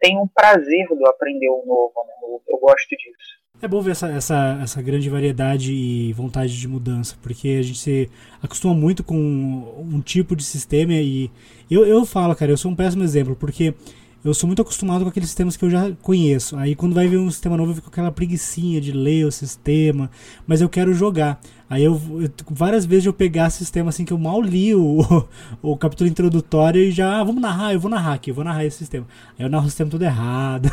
[0.00, 2.14] tem um prazer do aprender o novo, né?
[2.22, 3.36] eu, eu gosto disso.
[3.60, 7.78] É bom ver essa, essa, essa grande variedade e vontade de mudança, porque a gente
[7.78, 8.10] se
[8.42, 11.30] acostuma muito com um tipo de sistema e
[11.70, 13.74] eu, eu falo, cara, eu sou um péssimo exemplo, porque
[14.22, 16.56] eu sou muito acostumado com aqueles sistemas que eu já conheço.
[16.56, 19.32] Aí quando vai ver um sistema novo, eu fico com aquela preguiçinha de ler o
[19.32, 20.10] sistema,
[20.46, 21.40] mas eu quero jogar.
[21.68, 25.28] Aí eu, eu várias vezes eu pegar sistema assim que eu mal li o, o,
[25.72, 28.64] o capítulo introdutório e já, ah, vamos narrar, eu vou narrar aqui, eu vou narrar
[28.64, 29.06] esse sistema.
[29.38, 30.68] Aí eu narro o sistema todo errado.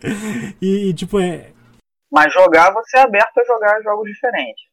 [0.60, 1.54] e, e, tipo, é,
[2.14, 4.64] mas jogar, você é aberto a jogar jogos diferentes.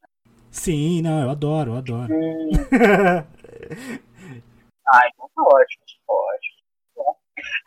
[0.48, 2.08] Sim, não, eu adoro, eu adoro.
[4.84, 7.16] Ah, então tá ótimo, ótimo.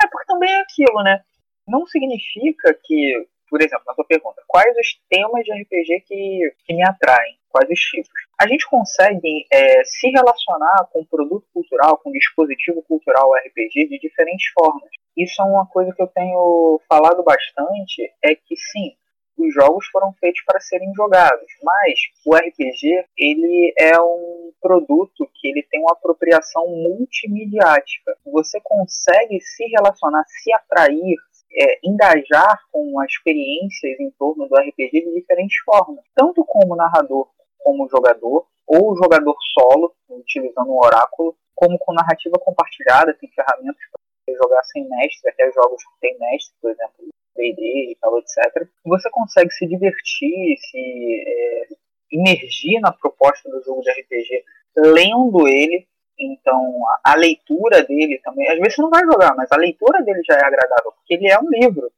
[0.04, 1.24] É porque também é aquilo, né?
[1.68, 6.74] Não significa que, por exemplo, na sua pergunta, quais os temas de RPG que, que
[6.74, 7.40] me atraem?
[7.56, 8.10] Quais os tipos?
[8.38, 14.48] A gente consegue é, se relacionar com produto cultural, com dispositivo cultural RPG de diferentes
[14.54, 14.90] formas.
[15.16, 18.92] Isso é uma coisa que eu tenho falado bastante, é que sim,
[19.38, 25.48] os jogos foram feitos para serem jogados, mas o RPG ele é um produto que
[25.48, 28.18] ele tem uma apropriação multimediática.
[28.26, 31.16] Você consegue se relacionar, se atrair,
[31.58, 37.30] é, engajar com as experiências em torno do RPG de diferentes formas, tanto como narrador,
[37.66, 44.36] como jogador, ou jogador solo, utilizando um oráculo, como com narrativa compartilhada, tem ferramentas para
[44.36, 48.68] jogar sem mestre, até jogos que tem mestre, por exemplo, D&D e tal, etc.
[48.86, 51.68] Você consegue se divertir, se é,
[52.12, 54.46] imergir na proposta do jogo de RPG
[54.78, 55.88] lendo ele.
[56.20, 60.04] Então, a, a, leitura dele também, às vezes você não vai jogar, mas a leitura
[60.04, 61.92] dele já é agradável, porque ele é um livro.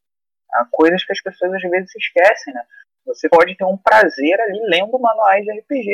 [0.53, 2.63] Há coisas que as pessoas às vezes esquecem, né?
[3.07, 5.89] Você pode ter um prazer ali lendo manuais de RPG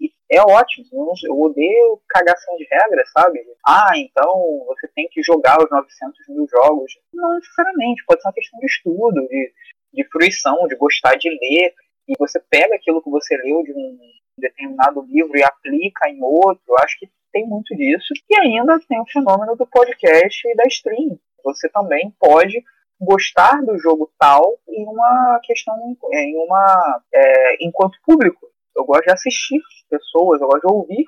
[0.00, 0.86] e, e é ótimo.
[1.24, 3.40] Eu odeio cagação de regras, sabe?
[3.66, 6.92] Ah, então você tem que jogar os 900 mil jogos.
[7.12, 9.52] Não necessariamente, pode ser uma questão de estudo, de,
[9.92, 11.74] de fruição, de gostar de ler.
[12.08, 13.98] E você pega aquilo que você leu de um
[14.38, 16.62] determinado livro e aplica em outro.
[16.68, 18.14] Eu acho que tem muito disso.
[18.30, 21.18] E ainda tem o fenômeno do podcast e da stream.
[21.44, 22.62] Você também pode
[23.04, 25.74] gostar do jogo tal em uma questão,
[26.12, 28.46] em uma é, enquanto público.
[28.76, 29.60] Eu gosto de assistir
[29.90, 31.04] pessoas, eu gosto de ouvir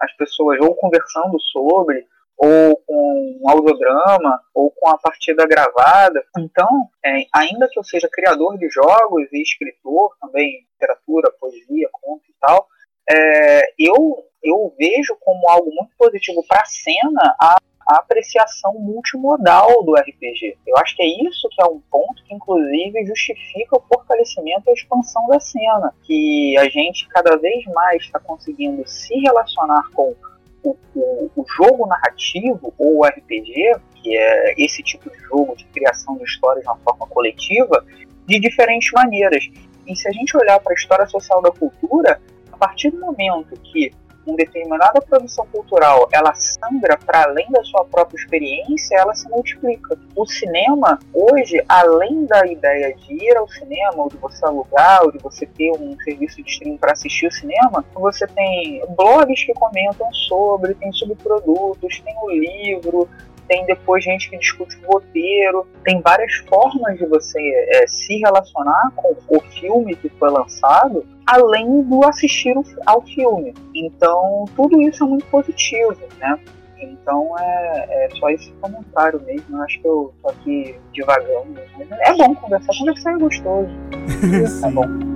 [0.00, 2.06] as pessoas ou conversando sobre,
[2.36, 6.22] ou com um audiodrama, ou com a partida gravada.
[6.38, 12.24] Então, é, ainda que eu seja criador de jogos e escritor também, literatura, poesia, conto
[12.28, 12.68] e tal,
[13.10, 17.56] é, eu, eu vejo como algo muito positivo para a cena a,
[17.88, 20.58] a apreciação multimodal do RPG.
[20.66, 24.70] Eu acho que é isso que é um ponto que, inclusive, justifica o fortalecimento e
[24.70, 25.94] a expansão da cena.
[26.02, 30.14] Que a gente cada vez mais está conseguindo se relacionar com
[30.62, 36.14] o, o, o, jogo narrativo ou RPG, que é esse tipo de jogo de criação
[36.18, 37.86] de histórias de uma forma coletiva,
[38.26, 39.48] de diferentes maneiras.
[39.86, 42.20] E se a gente olhar para a história social da cultura,
[42.52, 43.90] a partir do momento que
[44.28, 49.98] uma determinada produção cultural ela sangra para além da sua própria experiência, ela se multiplica.
[50.14, 55.12] O cinema, hoje, além da ideia de ir ao cinema, ou de você alugar, ou
[55.12, 59.54] de você ter um serviço de streaming para assistir o cinema, você tem blogs que
[59.54, 63.08] comentam sobre, tem subprodutos, tem o livro,
[63.48, 68.92] tem depois gente que discute o roteiro, tem várias formas de você é, se relacionar
[68.94, 72.54] com o filme que foi lançado, além do assistir
[72.86, 73.54] ao filme.
[73.74, 76.38] Então, tudo isso é muito positivo, né?
[76.80, 79.56] Então é, é só esse comentário mesmo.
[79.56, 81.58] Eu acho que eu tô aqui devagando.
[82.02, 83.70] É bom conversar, conversar é gostoso.
[84.64, 85.07] é bom.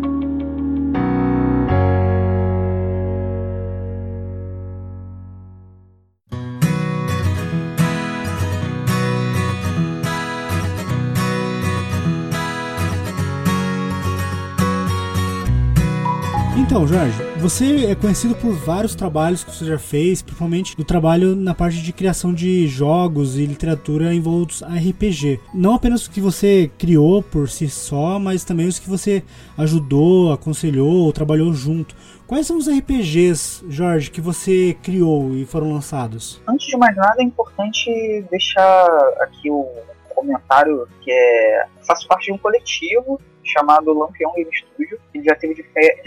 [16.92, 21.55] Jorge, você é conhecido por vários trabalhos que você já fez, principalmente do trabalho na
[21.55, 25.40] parte de criação de jogos e literatura envoltos a RPG.
[25.55, 29.24] Não apenas os que você criou por si só, mas também os que você
[29.57, 31.96] ajudou, aconselhou ou trabalhou junto.
[32.26, 36.42] Quais são os RPGs, Jorge, que você criou e foram lançados?
[36.46, 37.90] Antes de mais nada, é importante
[38.31, 38.87] deixar
[39.22, 39.66] aqui o
[40.14, 45.00] comentário que é faço parte de um coletivo chamado Lampião Game Studio.
[45.14, 46.02] Ele já teve difer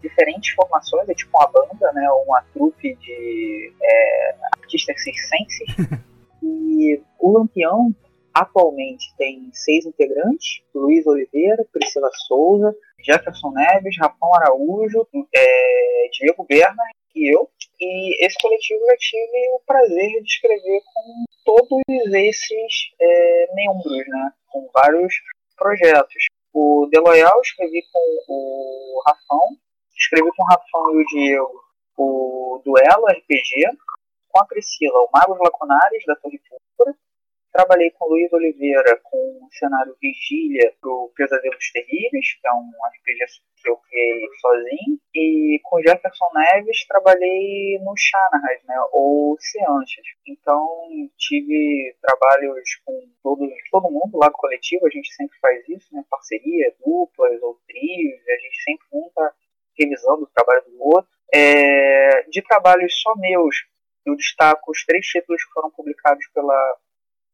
[0.00, 5.76] diferentes formações, é tipo uma banda, né, uma trupe de é, artistas circenses.
[6.42, 7.94] e o Lampião
[8.34, 16.82] atualmente tem seis integrantes: Luiz Oliveira, Priscila Souza, Jefferson Neves, Rafão Araújo, é, Diego Berna
[17.14, 17.48] e eu.
[17.80, 21.82] E esse coletivo eu tive o prazer de escrever com todos
[22.14, 24.32] esses é, membros, né?
[24.48, 25.14] Com vários
[25.56, 26.24] projetos.
[26.52, 29.56] O The Loyal escrevi com o Rafão,
[29.96, 31.62] escrevi com o Rafão e o Diego
[31.96, 33.78] o Duelo RPG,
[34.28, 36.96] com a Priscila o Magos Lacunares da Torre Púrpura,
[37.52, 43.26] Trabalhei com Luiz Oliveira com o cenário Vigília pro Pesadelos Terríveis, que é um RPG
[43.62, 44.98] que eu criei sozinho.
[45.14, 50.02] E com Jefferson Neves trabalhei no Shanahan, né, ou Ciantes.
[50.26, 50.66] Então
[51.18, 56.02] tive trabalhos com todo, todo mundo lá do coletivo, a gente sempre faz isso, né,
[56.08, 59.30] parceria, duplas ou trios, a gente sempre tá
[59.78, 61.10] revisando o trabalho do outro.
[61.34, 63.56] É, de trabalhos só meus,
[64.06, 66.78] eu destaco os três títulos que foram publicados pela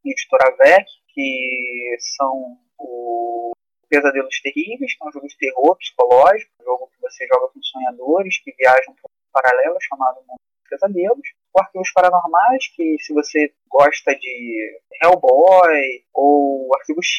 [0.05, 3.53] editora VEC, que são o
[3.89, 7.63] Pesadelos Terríveis, que é um jogo de terror psicológico, um jogo que você joga com
[7.63, 11.29] sonhadores que viajam por um paralelo chamado Mundo dos Pesadelos.
[11.55, 17.19] O Arquivos Paranormais, que se você gosta de Hellboy ou Arquivo X,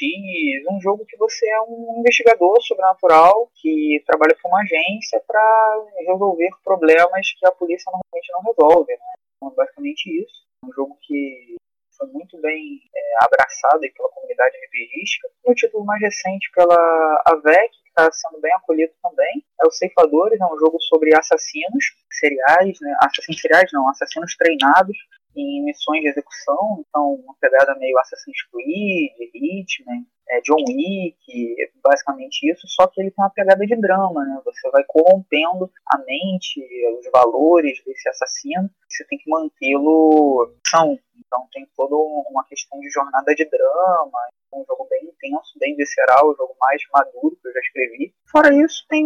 [0.70, 6.52] um jogo que você é um investigador sobrenatural que trabalha com uma agência para resolver
[6.64, 8.94] problemas que a polícia normalmente não resolve.
[8.94, 9.14] Né?
[9.38, 10.48] Então, é basicamente isso.
[10.64, 11.56] Um jogo que
[12.00, 15.28] foi muito bem é, abraçado pela comunidade RPGística.
[15.46, 19.72] E o título mais recente pela AVEC, que está sendo bem acolhido também, é o
[19.72, 22.96] Ceifadores, é um jogo sobre assassinos seriais, né?
[23.02, 24.98] assassinos seriais não, assassinos treinados
[25.36, 32.50] em missões de execução, então uma pegada meio Assassin's Creed, Hitman, é, John Wick, basicamente
[32.50, 34.42] isso, só que ele tem uma pegada de drama, né?
[34.46, 36.62] Você vai corrompendo a mente,
[37.00, 40.98] os valores desse assassino, você tem que mantê-lo são.
[41.18, 44.20] Então tem toda uma questão de jornada de drama,
[44.54, 48.14] um jogo bem intenso, bem visceral, o jogo mais maduro que eu já escrevi.
[48.32, 49.06] Fora isso, tem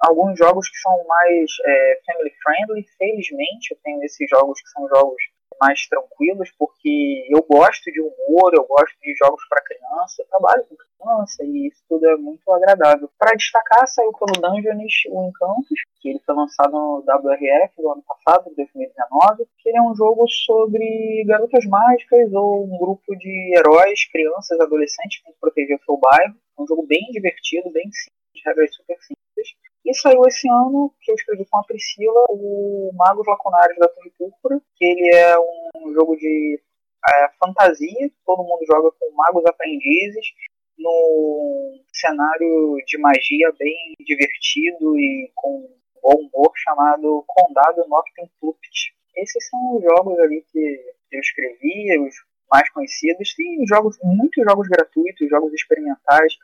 [0.00, 4.88] alguns jogos que são mais é, family friendly, felizmente eu tenho esses jogos que são
[4.88, 5.22] jogos
[5.60, 10.64] mais tranquilos, porque eu gosto de humor, eu gosto de jogos para criança, eu trabalho
[10.64, 13.10] com criança e isso tudo é muito agradável.
[13.18, 18.02] Para destacar, saiu pelo Dungeons o Encantos, que ele foi lançado no WRF do ano
[18.02, 24.08] passado, 2019, que ele é um jogo sobre garotas mágicas ou um grupo de heróis,
[24.10, 26.34] crianças, adolescentes que proteger o seu bairro.
[26.58, 29.27] É um jogo bem divertido, bem simples, regras super simples.
[29.84, 34.10] E saiu esse ano, que eu escrevi com a Priscila, o Magos Lacunares da Torre
[34.18, 36.60] Púrpura, que ele é um jogo de
[37.08, 40.26] é, fantasia, todo mundo joga com magos aprendizes,
[40.78, 45.68] num cenário de magia bem divertido e com
[46.02, 48.94] bom humor chamado Condado Noctem Plupt.
[49.16, 52.14] Esses são os jogos ali que eu escrevi, os
[52.50, 56.34] mais conhecidos, tem jogos, muitos jogos gratuitos, jogos experimentais.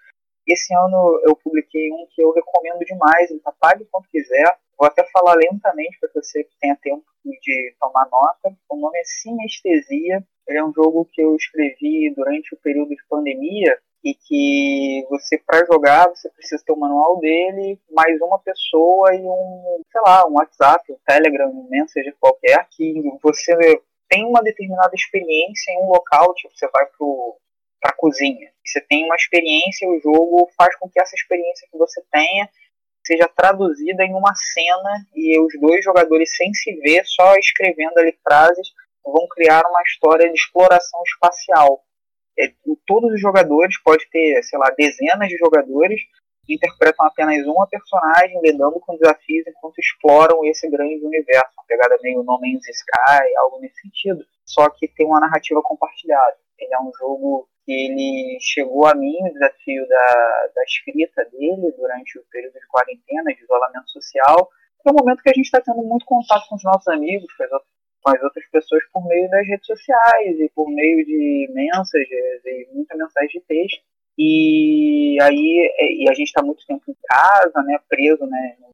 [0.47, 4.57] Esse ano eu publiquei um que eu recomendo demais, tá pague quanto quiser.
[4.79, 8.57] Vou até falar lentamente para que você tenha tempo de tomar nota.
[8.69, 10.25] O nome é Sinestesia.
[10.47, 15.39] Ele é um jogo que eu escrevi durante o período de pandemia e que você
[15.39, 20.29] para jogar você precisa ter o manual dele, mais uma pessoa e um, sei lá,
[20.29, 23.57] um WhatsApp, um Telegram, um Messenger qualquer que você
[24.09, 26.87] tem uma determinada experiência em um local, tipo você vai
[27.85, 32.03] para cozinha, você tem uma experiência, o jogo faz com que essa experiência que você
[32.11, 32.49] tenha
[33.07, 38.17] seja traduzida em uma cena e os dois jogadores sem se ver, só escrevendo ali
[38.23, 38.73] frases,
[39.05, 41.85] vão criar uma história de exploração espacial
[42.39, 42.51] é,
[42.87, 46.01] todos os jogadores, pode ter, sei lá, dezenas de jogadores
[46.49, 51.53] interpretam apenas uma personagem, lidando com desafios enquanto exploram esse grande universo.
[51.57, 54.25] Uma pegada meio No Man's Sky, algo nesse sentido.
[54.45, 56.37] Só que tem uma narrativa compartilhada.
[56.59, 61.73] Ele é um jogo que ele chegou a mim, o desafio da, da escrita dele
[61.77, 64.51] durante o período de quarentena, de isolamento social.
[64.87, 67.45] É um momento que a gente está tendo muito contato com os nossos amigos, com
[67.45, 67.51] as
[68.05, 72.69] com as outras pessoas por meio das redes sociais e por meio de mensagens e
[72.75, 73.83] muita mensagem de texto.
[74.19, 78.69] E aí é, e a gente está muito tempo em casa, né, preso, né, no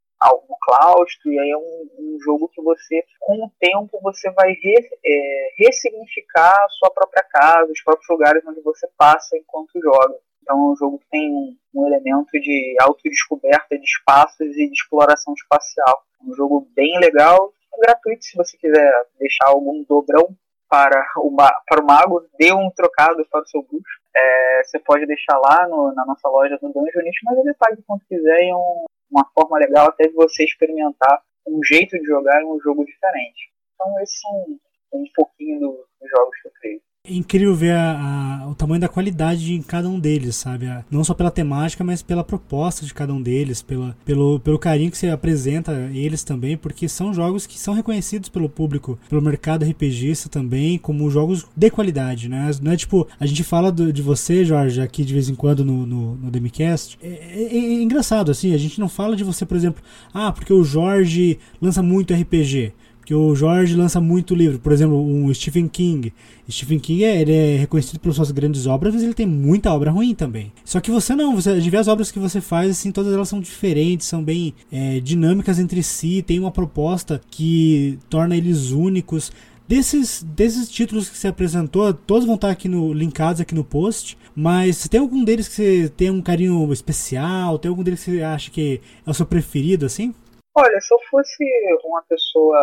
[0.60, 4.90] claustro, e aí é um, um, jogo que você, com o tempo, você vai re,
[5.04, 10.14] é, ressignificar a sua própria casa, os próprios lugares onde você passa enquanto joga.
[10.42, 14.72] Então é um jogo que tem um, um elemento de autodescoberta de espaços e de
[14.72, 16.02] exploração espacial.
[16.26, 20.28] Um jogo bem legal, gratuito se você quiser deixar algum dobrão
[20.68, 21.34] para o,
[21.66, 24.00] para o mago, dê um trocado para o seu bruxo.
[24.14, 28.06] É, você pode deixar lá no, na nossa loja do Dungeonist, mas ele pague quanto
[28.06, 32.44] quiser e é um, uma forma legal até de você experimentar um jeito de jogar
[32.44, 33.52] um jogo diferente.
[33.74, 34.58] Então esses são
[34.92, 36.82] um pouquinho dos jogos que eu creio.
[37.02, 40.66] É incrível ver a, a, o tamanho da qualidade em cada um deles, sabe?
[40.66, 44.58] A, não só pela temática, mas pela proposta de cada um deles, pela, pelo, pelo
[44.58, 49.22] carinho que você apresenta eles também, porque são jogos que são reconhecidos pelo público, pelo
[49.22, 52.50] mercado RPGista também, como jogos de qualidade, né?
[52.60, 55.64] Não é tipo, a gente fala do, de você, Jorge, aqui de vez em quando
[55.64, 56.98] no, no, no Demicast.
[57.02, 59.82] É, é, é engraçado, assim, a gente não fala de você, por exemplo,
[60.12, 62.74] ah, porque o Jorge lança muito RPG
[63.10, 66.14] que o Jorge lança muito livro, por exemplo, um Stephen King.
[66.48, 69.90] Stephen King é, ele é reconhecido pelas suas grandes obras, mas ele tem muita obra
[69.90, 70.52] ruim também.
[70.64, 73.40] Só que você não, você vê as obras que você faz, assim, todas elas são
[73.40, 79.32] diferentes, são bem é, dinâmicas entre si, tem uma proposta que torna eles únicos.
[79.66, 84.16] Desses, desses títulos que você apresentou, todos vão estar aqui no linkados aqui no post.
[84.36, 87.58] Mas tem algum deles que você tem um carinho especial?
[87.58, 90.14] Tem algum deles que você acha que é o seu preferido, assim?
[90.54, 91.44] Olha, se eu fosse
[91.84, 92.58] uma pessoa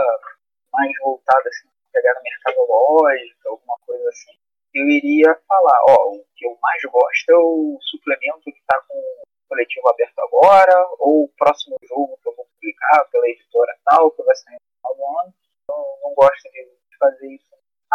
[0.77, 4.37] mais voltada assim, pegar no mercadológico, alguma coisa assim,
[4.73, 8.95] eu iria falar, ó, o que eu mais gosto é o suplemento que está com
[8.95, 14.11] o coletivo aberto agora, ou o próximo jogo que eu vou publicar pela editora tal,
[14.11, 15.33] que vai sair no final do ano.
[15.63, 17.47] Então, não gosto de fazer isso.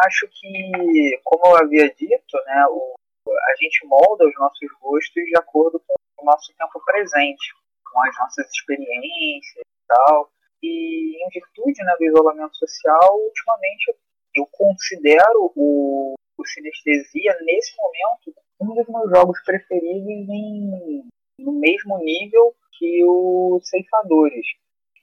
[0.05, 2.95] Acho que, como eu havia dito, né, o,
[3.29, 7.55] a gente molda os nossos gostos de acordo com o nosso tempo presente,
[7.85, 10.33] com as nossas experiências e tal.
[10.63, 13.97] E em virtude né, do isolamento social, ultimamente
[14.35, 21.05] eu considero o, o Sinestesia, nesse momento, um dos meus jogos preferidos em,
[21.39, 24.47] no mesmo nível que o Ceifadores.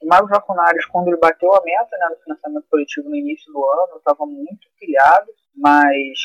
[0.02, 3.64] O Magos Draconários, quando ele bateu a meta né, no financiamento coletivo no início do
[3.64, 6.18] ano, estava muito pilhado, mas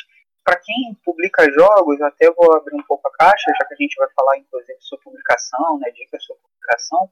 [0.43, 3.95] para quem publica jogos, até vou abrir um pouco a caixa, já que a gente
[3.95, 7.09] vai falar inclusive sobre publicação, né, dicas sobre publicação,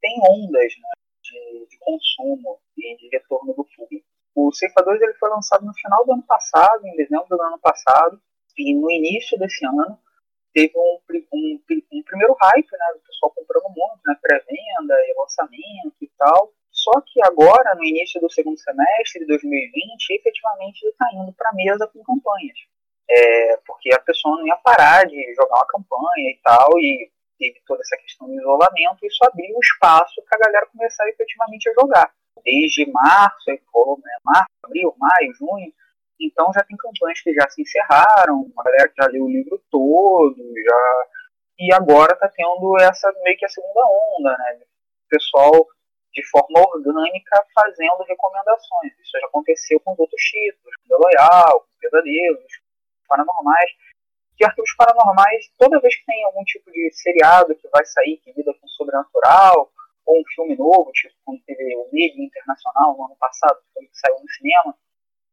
[0.00, 1.01] tem ondas, né?
[1.32, 4.06] De, de consumo e de retorno do público.
[4.34, 8.20] O Ceifadores ele foi lançado no final do ano passado, em dezembro do ano passado,
[8.56, 9.98] e no início desse ano
[10.54, 10.98] teve um,
[11.32, 11.60] um,
[11.92, 16.52] um primeiro hype, né, do pessoal comprando muito, né, pré-venda e lançamento e tal.
[16.70, 21.50] Só que agora, no início do segundo semestre de 2020, efetivamente ele está indo para
[21.50, 22.58] a mesa com campanhas.
[23.10, 27.60] É, porque a pessoa não ia parar de jogar uma campanha e tal, e teve
[27.66, 32.14] toda essa questão do isolamento, isso abriu espaço para a galera começar efetivamente a jogar.
[32.44, 35.72] Desde março, né, março, abril, maio, junho,
[36.20, 39.60] então já tem campanhas que já se encerraram, a galera que já leu o livro
[39.70, 41.06] todo, já
[41.58, 43.80] e agora está tendo essa meio que a segunda
[44.18, 44.60] onda, né?
[44.64, 45.52] O pessoal
[46.12, 48.92] de forma orgânica fazendo recomendações.
[49.00, 52.60] Isso já aconteceu com os outros títulos, com The Loyal, com Pesadelos,
[53.06, 53.70] Paranormais
[54.42, 58.32] que arquivos paranormais, toda vez que tem algum tipo de seriado que vai sair que
[58.36, 59.70] lida com sobrenatural,
[60.04, 64.16] ou um filme novo, tipo quando teve o Mídia Internacional no ano passado, que saiu
[64.20, 64.76] no cinema,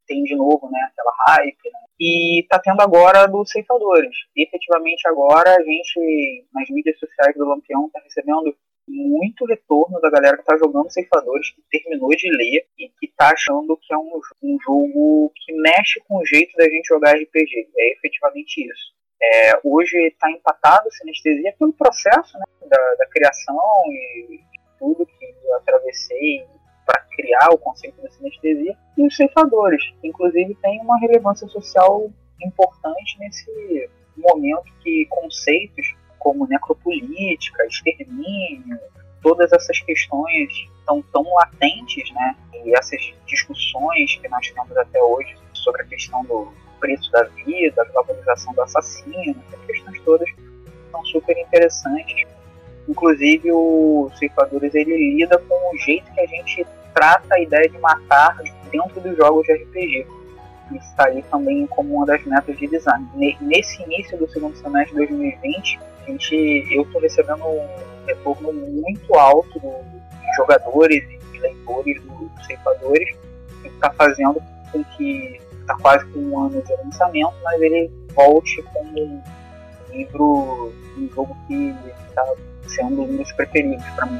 [0.05, 1.80] tem de novo, né, aquela hype, né?
[1.99, 4.16] E tá tendo agora dos ceifadores.
[4.36, 8.55] E, efetivamente agora a gente, nas mídias sociais do Lampião, tá recebendo
[8.88, 13.32] muito retorno da galera que tá jogando ceifadores, que terminou de ler e que tá
[13.34, 17.70] achando que é um, um jogo que mexe com o jeito da gente jogar RPG.
[17.78, 18.99] É efetivamente isso.
[19.22, 25.36] É, hoje está empatado sinestesia pelo processo né, da, da, criação e, e, tudo que
[25.43, 26.45] eu atravessei
[26.86, 32.09] para criar o conceito da sinestesia e os ceifadores, que inclusive tem uma relevância social
[32.41, 38.80] importante nesse momento que conceitos como necropolítica, extermínio,
[39.22, 40.49] todas essas questões
[40.80, 42.36] estão tão latentes, né?
[42.65, 47.82] E essas discussões que nós temos até hoje sobre a questão do preço da vida,
[47.82, 50.30] a globalização do assassino, essas questões todas
[50.91, 52.27] são super interessantes.
[52.88, 57.77] Inclusive o Ceifadores ele lida com o jeito que a gente trata a ideia de
[57.80, 58.38] matar
[58.71, 60.07] dentro dos jogos de RPG.
[60.71, 63.07] Isso está ali também como uma das metas de design.
[63.41, 67.67] Nesse início do segundo semestre de 2020, a gente, eu estou recebendo um
[68.05, 71.03] retorno muito alto de jogadores
[71.34, 73.15] e leitores dos ceifadores,
[73.61, 75.39] que está fazendo com que
[75.70, 79.22] está quase com um ano de lançamento, mas ele volte como um
[79.91, 81.76] livro, um jogo que
[82.07, 82.26] está
[82.67, 84.20] sendo um dos preferidos para mim.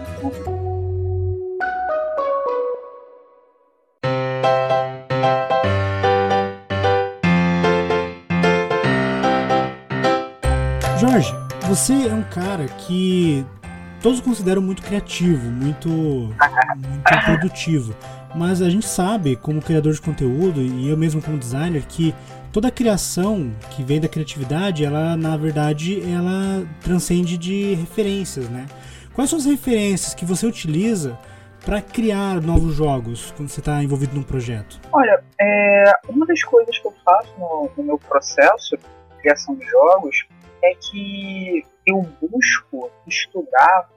[11.00, 11.34] Jorge,
[11.68, 13.46] você é um cara que
[14.02, 17.96] todos consideram muito criativo, muito, muito produtivo.
[18.36, 22.14] Mas a gente sabe, como criador de conteúdo e eu mesmo como designer, que
[22.52, 28.66] toda criação que vem da criatividade, ela na verdade ela transcende de referências, né?
[29.14, 31.18] Quais são as referências que você utiliza
[31.66, 34.80] para criar novos jogos quando você está envolvido num projeto?
[34.94, 39.66] Olha, é, uma das coisas que eu faço no, no meu processo de criação de
[39.66, 40.26] jogos
[40.64, 43.90] é que eu busco estudar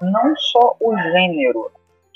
[0.00, 1.70] não só o gênero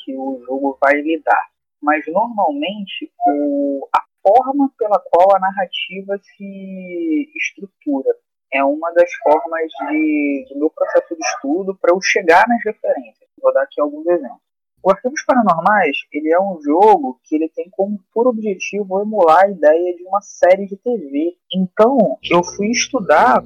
[0.05, 1.49] que o jogo vai lidar,
[1.83, 8.15] mas normalmente o, a forma pela qual a narrativa se estrutura
[8.53, 13.29] é uma das formas de, do meu processo de estudo para eu chegar nas referências.
[13.41, 14.41] Vou dar aqui alguns exemplos.
[14.83, 19.51] O Arquivos Paranormais ele é um jogo que ele tem como puro objetivo emular a
[19.51, 21.37] ideia de uma série de TV.
[21.53, 23.43] Então eu fui estudar,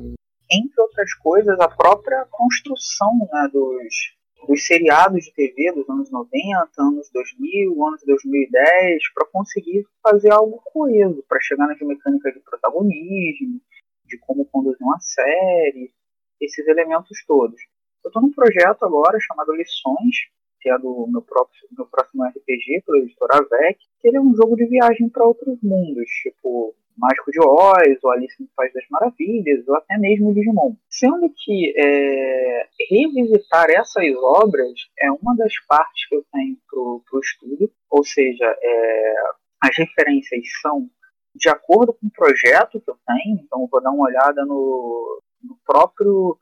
[0.50, 4.16] entre outras coisas, a própria construção né, dos,
[4.46, 10.60] dos seriados de TV dos anos 90, anos 2000, anos 2010, para conseguir fazer algo
[10.64, 13.60] coeso, para chegar nas mecânicas de protagonismo,
[14.04, 15.92] de como conduzir uma série,
[16.40, 17.60] esses elementos todos.
[18.04, 20.16] Eu estou num projeto agora chamado Lições,
[20.60, 24.34] que é do meu, próprio, meu próximo RPG, pela editora VEC, que ele é um
[24.34, 28.84] jogo de viagem para outros mundos, tipo Mágico de Oz, ou Alice no País das
[28.90, 30.74] Maravilhas, ou até mesmo Digimon.
[30.88, 37.20] Sendo que é, revisitar essas obras é uma das partes que eu tenho para o
[37.20, 39.14] estudo, ou seja, é,
[39.62, 40.88] as referências são
[41.34, 45.22] de acordo com o projeto que eu tenho, então eu vou dar uma olhada no,
[45.42, 46.38] no próprio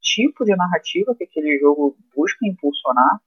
[0.00, 3.20] tipo de narrativa que aquele jogo busca impulsionar,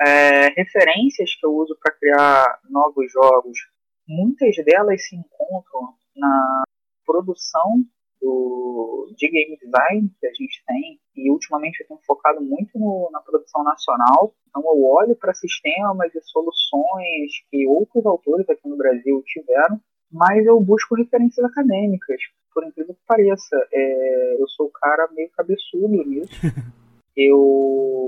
[0.00, 3.58] é, referências que eu uso para criar novos jogos,
[4.06, 6.64] muitas delas se encontram na
[7.04, 7.84] produção
[8.20, 13.08] do, de game design que a gente tem, e ultimamente eu tenho focado muito no,
[13.12, 18.76] na produção nacional, então eu olho para sistemas e soluções que outros autores aqui no
[18.76, 22.20] Brasil tiveram, mas eu busco referências acadêmicas,
[22.52, 23.56] por incrível que pareça.
[23.72, 26.32] É, eu sou o cara meio cabeçudo nisso.
[27.16, 28.05] eu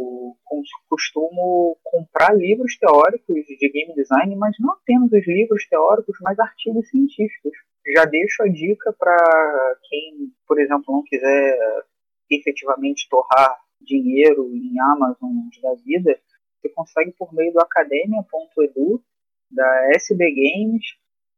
[0.88, 6.88] costumo comprar livros teóricos de game design, mas não apenas os livros teóricos, mas artigos
[6.88, 7.52] científicos.
[7.94, 11.58] Já deixo a dica para quem, por exemplo, não quiser
[12.30, 15.30] efetivamente torrar dinheiro em Amazon
[15.62, 16.20] da vida,
[16.60, 19.02] você consegue por meio do academia.edu,
[19.50, 20.84] da SB Games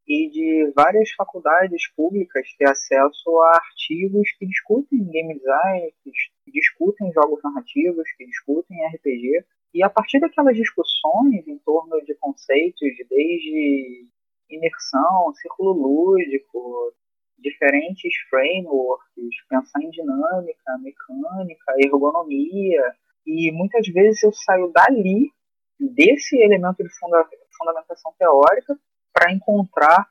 [0.08, 6.10] e de várias faculdades públicas ter acesso a artigos que discutem game design, que
[6.50, 9.44] discutem jogos narrativos, que discutem RPG.
[9.72, 14.06] E a partir daquelas discussões em torno de conceitos desde
[14.50, 16.92] imersão, círculo lúdico,
[17.38, 22.94] diferentes frameworks, pensar em dinâmica, mecânica, ergonomia,
[23.26, 25.30] e muitas vezes eu saio dali,
[25.78, 27.26] desse elemento de funda
[27.56, 28.78] fundamentação teórica,
[29.12, 30.06] para encontrar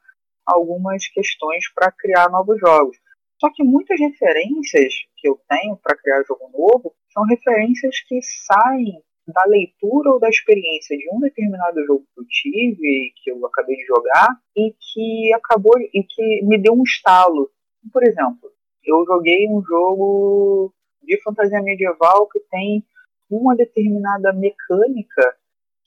[0.46, 2.98] algumas questões para criar novos jogos.
[3.40, 9.02] Só que muitas referências que eu tenho para criar jogo novo são referências que saem
[9.28, 13.76] da leitura ou da experiência de um determinado jogo que eu tive, que eu acabei
[13.76, 17.50] de jogar, e que acabou e que me deu um estalo.
[17.94, 18.52] Por exemplo,
[18.84, 20.74] eu joguei um jogo
[21.04, 22.84] de fantasia medieval que tem
[23.30, 25.38] uma determinada mecânica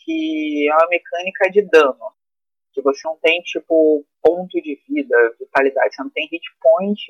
[0.05, 2.13] que é uma mecânica de dano.
[2.73, 7.01] Que você não tem, tipo, ponto de vida, vitalidade, você não tem hit point,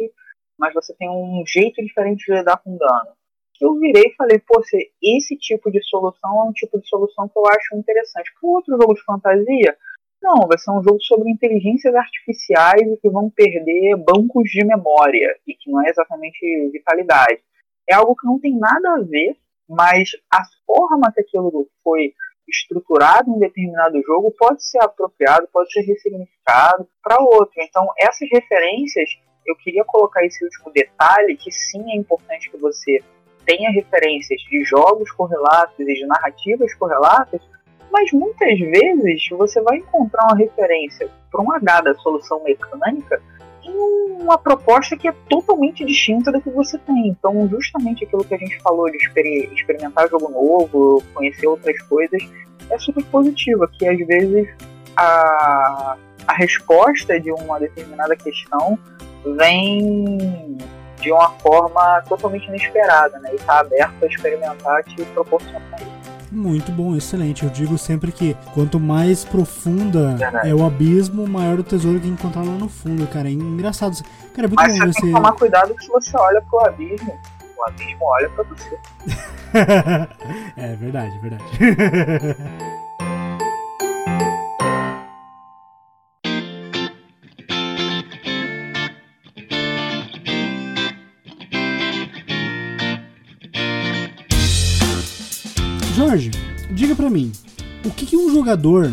[0.58, 3.12] mas você tem um jeito diferente de lidar com dano.
[3.60, 4.60] Eu virei e falei, pô,
[5.00, 8.32] esse tipo de solução é um tipo de solução que eu acho interessante.
[8.40, 9.76] Para outro jogo de fantasia,
[10.22, 15.36] não, vai ser um jogo sobre inteligências artificiais e que vão perder bancos de memória
[15.46, 17.40] e que não é exatamente vitalidade.
[17.88, 19.36] É algo que não tem nada a ver,
[19.68, 22.14] mas a forma que aquilo foi
[22.48, 27.54] estruturado em determinado jogo pode ser apropriado, pode ser ressignificado para outro.
[27.58, 29.10] Então, essas referências,
[29.46, 33.02] eu queria colocar esse último detalhe, que sim é importante que você
[33.44, 37.40] tenha referências de jogos correlatos e de narrativas correlatas,
[37.90, 43.20] mas muitas vezes você vai encontrar uma referência para uma dada solução mecânica
[43.62, 47.08] em uma proposta que é totalmente distinta da que você tem.
[47.08, 52.22] Então, justamente aquilo que a gente falou de exper experimentar jogo novo, conhecer outras coisas,
[52.70, 54.48] é super positiva, que às vezes
[54.96, 58.78] a, a resposta de uma determinada questão
[59.24, 60.56] vem
[61.00, 63.30] de uma forma totalmente inesperada, né?
[63.32, 66.12] E está aberto a experimentar te proporciona isso.
[66.30, 67.42] Muito bom, excelente.
[67.44, 70.48] Eu digo sempre que quanto mais profunda Verdade.
[70.48, 73.28] é o abismo, maior o tesouro que encontrar lá no fundo, cara.
[73.28, 74.02] É engraçado.
[74.34, 75.00] Cara, é muito Mas bom você você.
[75.02, 77.12] tem que tomar cuidado que se você olha pro abismo,
[77.58, 78.78] o abismo olha pra você.
[80.56, 81.44] é verdade, verdade.
[96.12, 96.30] Jorge,
[96.70, 97.32] diga para mim,
[97.86, 98.92] o que, que, um jogador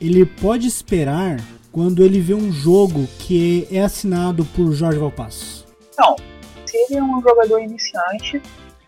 [0.00, 1.38] ele pode esperar
[1.70, 5.66] quando ele vê um jogo que é assinado por Jorge Valpasso?
[5.92, 6.16] Então,
[6.64, 8.40] se ele é um jogador iniciante,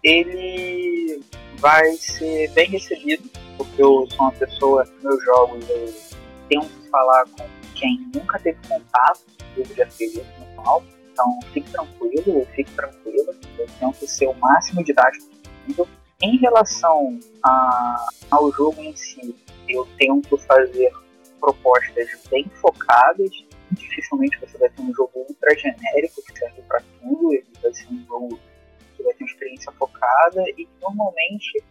[0.03, 1.21] ele
[1.59, 5.95] vai ser bem recebido, porque eu sou uma pessoa, meus jogos, eu
[6.49, 9.21] tento falar com quem nunca teve contato
[9.55, 10.25] com o jogo de RPG
[10.57, 15.27] normal, então fique tranquilo, fique tranquila, eu tento ser o máximo didático
[15.67, 15.87] possível
[16.21, 19.35] em relação a, ao jogo em si,
[19.69, 20.91] eu tento fazer
[21.41, 23.31] propostas bem focadas.
[23.71, 27.33] Dificilmente você vai ter um jogo ultra genérico que serve para tudo.
[27.33, 28.41] Ele vai ser um jogo
[28.97, 31.63] que vai ter uma experiência focada e normalmente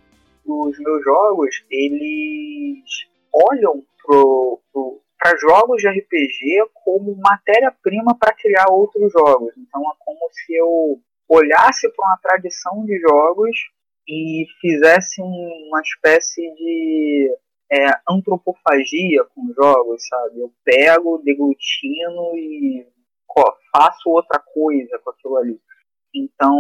[0.46, 2.84] os meus jogos eles
[3.34, 3.84] olham
[5.18, 9.54] para jogos de RPG como matéria-prima para criar outros jogos.
[9.58, 13.58] Então é como se eu olhasse para uma tradição de jogos
[14.08, 17.36] e fizesse uma espécie de
[17.72, 20.40] é, antropofagia com jogos, sabe?
[20.40, 22.86] Eu pego, deglutino e
[23.38, 25.60] ó, faço outra coisa com aquilo ali.
[26.14, 26.58] Então,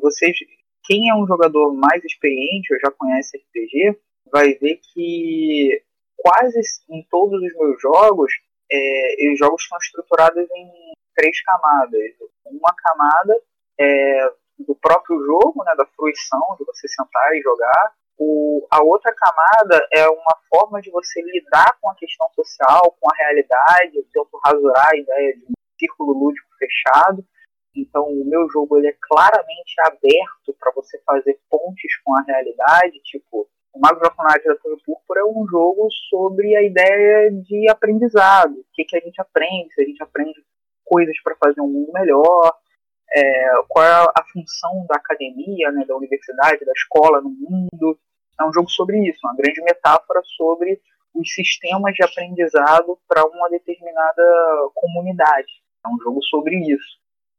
[0.00, 0.36] vocês,
[0.84, 3.98] quem é um jogador mais experiente ou já conhece RPG,
[4.30, 5.82] vai ver que
[6.16, 6.60] quase
[6.90, 8.32] em todos os meus jogos,
[8.70, 10.70] é, os jogos estão estruturados em
[11.14, 12.12] três camadas.
[12.46, 13.40] Uma camada
[13.78, 17.92] é do próprio jogo, né, da fruição, de você sentar e jogar.
[18.18, 23.08] O, a outra camada é uma forma de você lidar com a questão social, com
[23.10, 23.96] a realidade.
[23.96, 27.24] Eu tento rasurar a ideia de um círculo lúdico fechado.
[27.76, 33.00] Então, o meu jogo ele é claramente aberto para você fazer pontes com a realidade.
[33.04, 38.54] Tipo, o Mago Japonês da Torre Púrpura é um jogo sobre a ideia de aprendizado.
[38.58, 40.42] O que, que a gente aprende, se a gente aprende
[40.84, 42.52] coisas para fazer um mundo melhor,
[43.12, 47.98] é, qual é a função da academia, né, da universidade, da escola no mundo.
[48.40, 50.80] É um jogo sobre isso, uma grande metáfora sobre
[51.14, 54.22] os sistemas de aprendizado para uma determinada
[54.74, 55.62] comunidade.
[55.84, 56.98] É um jogo sobre isso.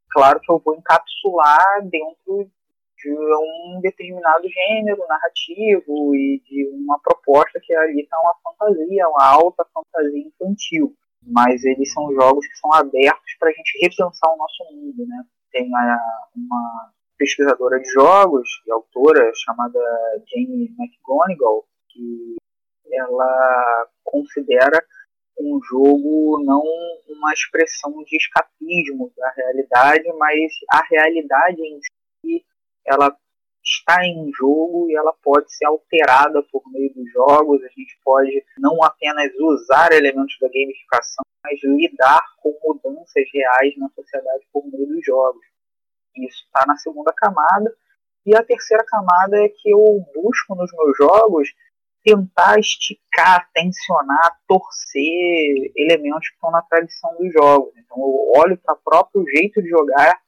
[0.09, 2.49] Claro que eu vou encapsular dentro
[2.97, 9.25] de um determinado gênero narrativo e de uma proposta que ali está uma fantasia, uma
[9.25, 10.93] alta fantasia infantil.
[11.25, 15.23] Mas eles são jogos que são abertos para a gente repensar o nosso mundo, né?
[15.51, 19.79] Tem uma, pesquisadora de jogos e autora chamada
[20.27, 22.35] Jane McGonigal, que
[22.91, 24.81] ela considera
[25.39, 26.63] um jogo não
[27.09, 31.79] uma expressão de escapismo da realidade, mas a realidade em
[32.25, 32.45] si,
[32.85, 33.15] ela
[33.63, 37.63] está em jogo e ela pode ser alterada por meio dos jogos.
[37.63, 43.89] A gente pode não apenas usar elementos da gamificação, mas lidar com mudanças reais na
[43.89, 45.45] sociedade por meio dos jogos.
[46.15, 47.73] Isso está na segunda camada.
[48.25, 51.49] E a terceira camada é que eu busco nos meus jogos
[52.03, 57.73] tentar esticar, tensionar, torcer elementos que estão na tradição dos jogos.
[57.77, 60.19] Então eu olho para o próprio jeito de jogar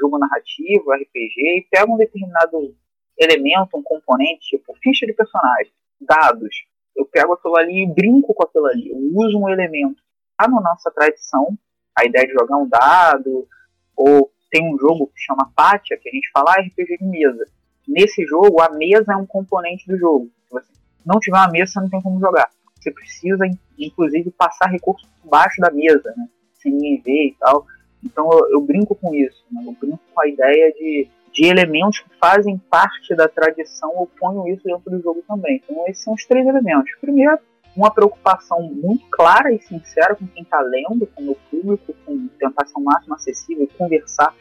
[0.00, 2.74] jogo narrativo, RPG, e pego um determinado
[3.18, 6.64] elemento, um componente, tipo ficha de personagem, dados.
[6.96, 8.90] Eu pego aquilo ali e brinco com aquilo ali.
[8.90, 10.00] Eu uso um elemento.
[10.30, 11.56] Está na nossa tradição,
[11.96, 13.48] a ideia de jogar um dado,
[13.96, 17.48] ou tem um jogo que chama Pátia, que a gente fala ah, RPG de mesa.
[17.86, 20.30] Nesse jogo, a mesa é um componente do jogo.
[20.46, 20.72] Se você
[21.04, 22.48] não tiver uma mesa, você não tem como jogar.
[22.76, 23.44] Você precisa,
[23.78, 26.28] inclusive, passar recursos por baixo da mesa, né?
[26.54, 27.66] sem ninguém ver e tal.
[28.04, 29.62] Então eu, eu brinco com isso, né?
[29.66, 34.46] eu brinco com a ideia de, de elementos que fazem parte da tradição, eu ponho
[34.48, 35.62] isso dentro do jogo também.
[35.64, 36.90] Então esses são os três elementos.
[37.00, 37.38] Primeiro,
[37.76, 42.66] uma preocupação muito clara e sincera com quem está lendo, com o público, com tentar
[42.66, 44.32] ser o máximo acessível, conversar,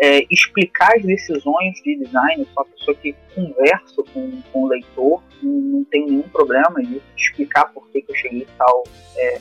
[0.00, 2.42] é, explicar as decisões de design.
[2.42, 6.82] Eu sou uma pessoa que converso com, com o leitor, não, não tenho nenhum problema
[6.82, 8.82] em explicar por que, que eu cheguei em tal
[9.16, 9.40] é,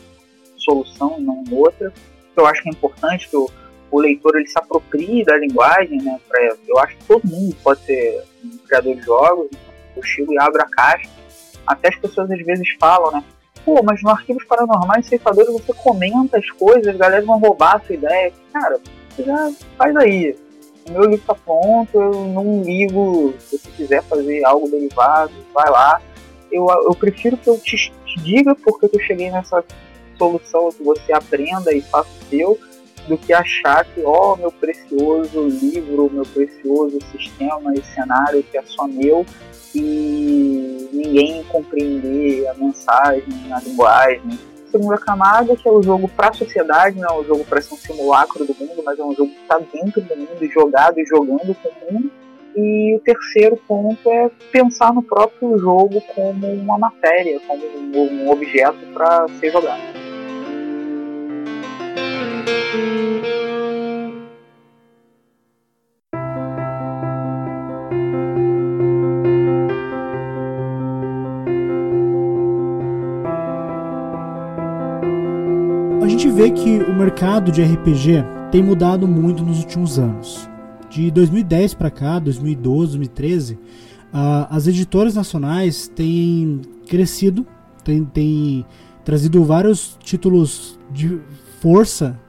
[0.58, 1.92] solução e não outra.
[2.36, 3.50] Eu acho que é importante que o,
[3.92, 6.20] o leitor ele se aproprie da linguagem, né?
[6.28, 9.50] Pra, eu acho que todo mundo pode ser um criador de jogos.
[9.96, 11.10] Eu chego e abro a caixa
[11.66, 13.24] até as pessoas às vezes falam, né?
[13.64, 17.80] Pô, mas no Arquivos Paranormais Ceifadores você comenta as coisas, a galera vão roubar a
[17.80, 18.34] sua ideia.
[18.52, 18.80] Cara,
[19.10, 20.36] você já faz aí.
[20.88, 25.70] O meu livro tá pronto, eu não ligo se você quiser fazer algo derivado, vai
[25.70, 26.02] lá.
[26.52, 29.64] Eu, eu prefiro que eu te, te diga porque eu cheguei nessa
[30.22, 32.60] solução, que você aprenda e faça o seu,
[33.08, 38.58] do que achar que, ó, oh, meu precioso livro, meu precioso sistema e cenário que
[38.58, 39.26] é só meu,
[39.74, 44.40] e ninguém compreender a mensagem, a linguagem.
[44.70, 47.74] Segunda camada, que é o jogo para a sociedade, não é um jogo para ser
[47.74, 51.06] um simulacro do mundo, mas é um jogo que está dentro do mundo, jogado e
[51.06, 52.12] jogando com o mundo.
[52.56, 57.64] E o terceiro ponto é pensar no próprio jogo como uma matéria, como
[57.94, 59.91] um objeto para ser jogado.
[76.54, 80.50] Que o mercado de RPG tem mudado muito nos últimos anos.
[80.90, 83.60] De 2010 para cá, 2012, 2013, uh,
[84.50, 87.48] as editoras nacionais têm crescido,
[87.84, 88.66] têm, têm
[89.06, 91.20] trazido vários títulos de
[91.62, 92.20] força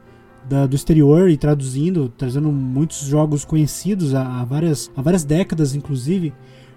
[0.48, 5.74] da, do exterior e traduzindo, trazendo muitos jogos conhecidos há, há, várias, há várias décadas,
[5.74, 6.32] inclusive.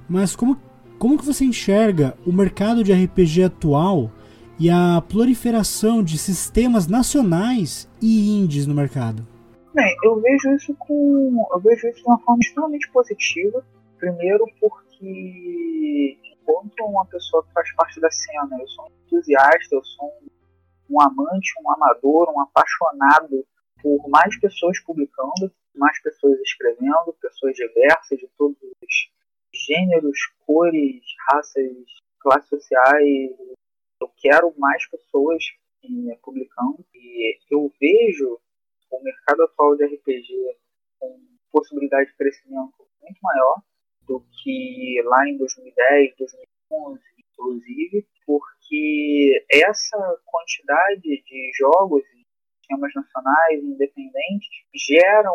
[0.09, 0.57] Mas como,
[0.97, 4.11] como que você enxerga o mercado de RPG atual
[4.59, 9.25] e a proliferação de sistemas nacionais e indies no mercado?
[9.73, 11.45] Bem, eu vejo isso com.
[11.51, 13.65] Eu vejo isso de uma forma extremamente positiva.
[13.97, 19.83] Primeiro porque enquanto uma pessoa que faz parte da cena, eu sou um entusiasta, eu
[19.83, 23.45] sou um, um amante, um amador, um apaixonado
[23.81, 29.11] por mais pessoas publicando, mais pessoas escrevendo, pessoas diversas de todos os
[29.67, 31.71] gêneros, cores, raças,
[32.19, 33.31] classes sociais,
[34.01, 35.43] eu quero mais pessoas
[35.83, 38.39] eh, publicando e eu vejo
[38.91, 40.57] o mercado atual de RPG
[40.99, 41.19] com
[41.51, 43.61] possibilidade de crescimento muito maior
[44.07, 52.25] do que lá em 2010, 2011, inclusive, porque essa quantidade de jogos e
[52.59, 55.33] sistemas nacionais independentes geram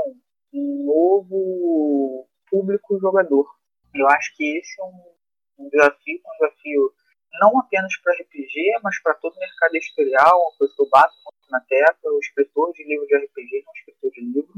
[0.53, 3.47] um novo público jogador.
[3.95, 5.15] Eu acho que esse é um,
[5.59, 6.95] um desafio, um desafio
[7.39, 11.15] não apenas para RPG, mas para todo o mercado editorial, uma coisa que eu bato
[11.51, 14.55] na tecla, o escritor de livro de RPG não é um escritor de livro.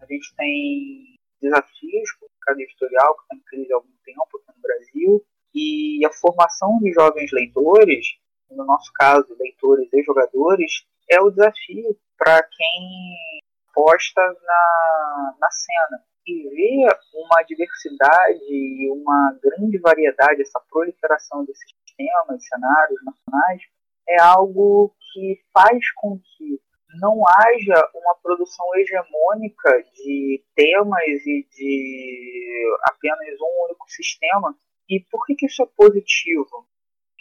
[0.00, 4.22] A gente tem desafios para o mercado editorial, que está em crise há algum tempo
[4.22, 8.06] aqui no Brasil, e a formação de jovens leitores,
[8.50, 16.02] no nosso caso, leitores e jogadores, é o desafio para quem aposta na, na cena
[16.26, 23.62] e ver uma diversidade e uma grande variedade, essa proliferação desses sistemas, cenários nacionais,
[24.08, 26.60] é algo que faz com que
[27.00, 34.56] não haja uma produção hegemônica de temas e de apenas um único sistema.
[34.88, 36.66] E por que, que isso é positivo?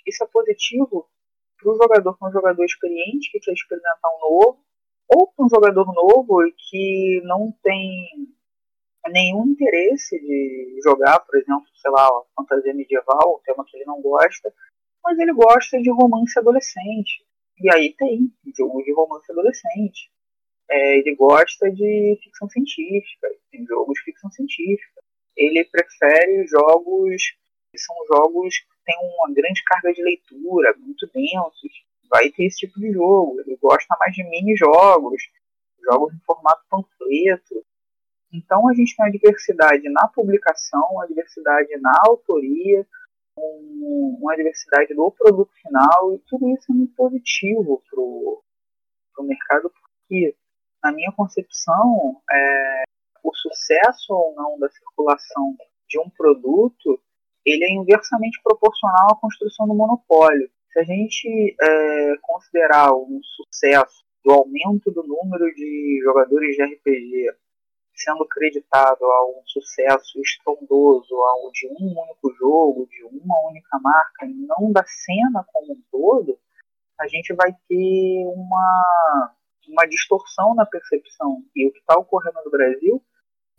[0.05, 1.09] Isso é positivo
[1.57, 4.59] para o jogador é um jogador experiente, que quer experimentar um novo,
[5.07, 8.34] ou para um jogador novo e que não tem
[9.11, 14.01] nenhum interesse de jogar, por exemplo, sei lá, fantasia medieval, um tema que ele não
[14.01, 14.53] gosta,
[15.03, 17.25] mas ele gosta de romance adolescente.
[17.59, 20.11] E aí tem jogo de romance adolescente.
[20.69, 25.01] É, ele gosta de ficção científica, tem jogos de ficção científica.
[25.37, 27.23] ele prefere jogos
[27.71, 31.85] que são jogos que têm uma grande carga de leitura, muito densos.
[32.09, 33.41] Vai ter esse tipo de jogo.
[33.41, 35.21] Ele gosta mais de mini-jogos,
[35.83, 37.65] jogos em formato panfleto.
[38.35, 42.85] Então a gente tem a diversidade na publicação, a diversidade na autoria,
[43.37, 50.35] uma diversidade do produto final, e tudo isso é muito positivo para o mercado, porque,
[50.83, 52.83] na minha concepção, é,
[53.23, 55.55] o sucesso ou não da circulação
[55.87, 56.99] de um produto
[57.45, 60.49] ele é inversamente proporcional à construção do monopólio.
[60.73, 67.31] Se a gente é, considerar um sucesso do aumento do número de jogadores de RPG
[67.95, 74.25] sendo creditado a um sucesso estrondoso ao de um único jogo, de uma única marca,
[74.25, 76.37] e não da cena como um todo,
[76.99, 79.33] a gente vai ter uma,
[79.67, 81.43] uma distorção na percepção.
[81.55, 83.03] E o que está ocorrendo no Brasil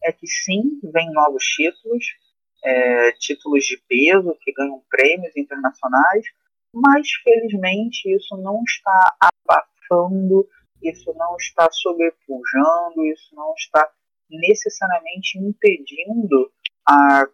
[0.04, 2.04] é que sim, vem novos títulos,
[2.64, 6.26] é, títulos de peso que ganham prêmios internacionais,
[6.74, 10.46] mas felizmente isso não está abafando,
[10.82, 13.90] isso não está sobrepujando, isso não está
[14.30, 16.50] necessariamente impedindo
[16.86, 17.26] a,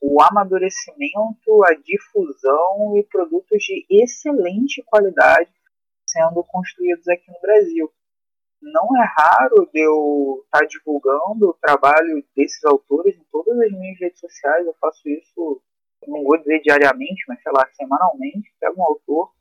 [0.00, 5.50] o amadurecimento, a difusão e produtos de excelente qualidade
[6.06, 7.90] sendo construídos aqui no Brasil.
[8.60, 13.98] Não é raro de eu estar divulgando o trabalho desses autores em todas as minhas
[13.98, 14.66] redes sociais.
[14.66, 15.60] Eu faço isso,
[16.06, 18.54] não vou dizer diariamente, mas sei lá, semanalmente.
[18.60, 19.32] Pego um autor,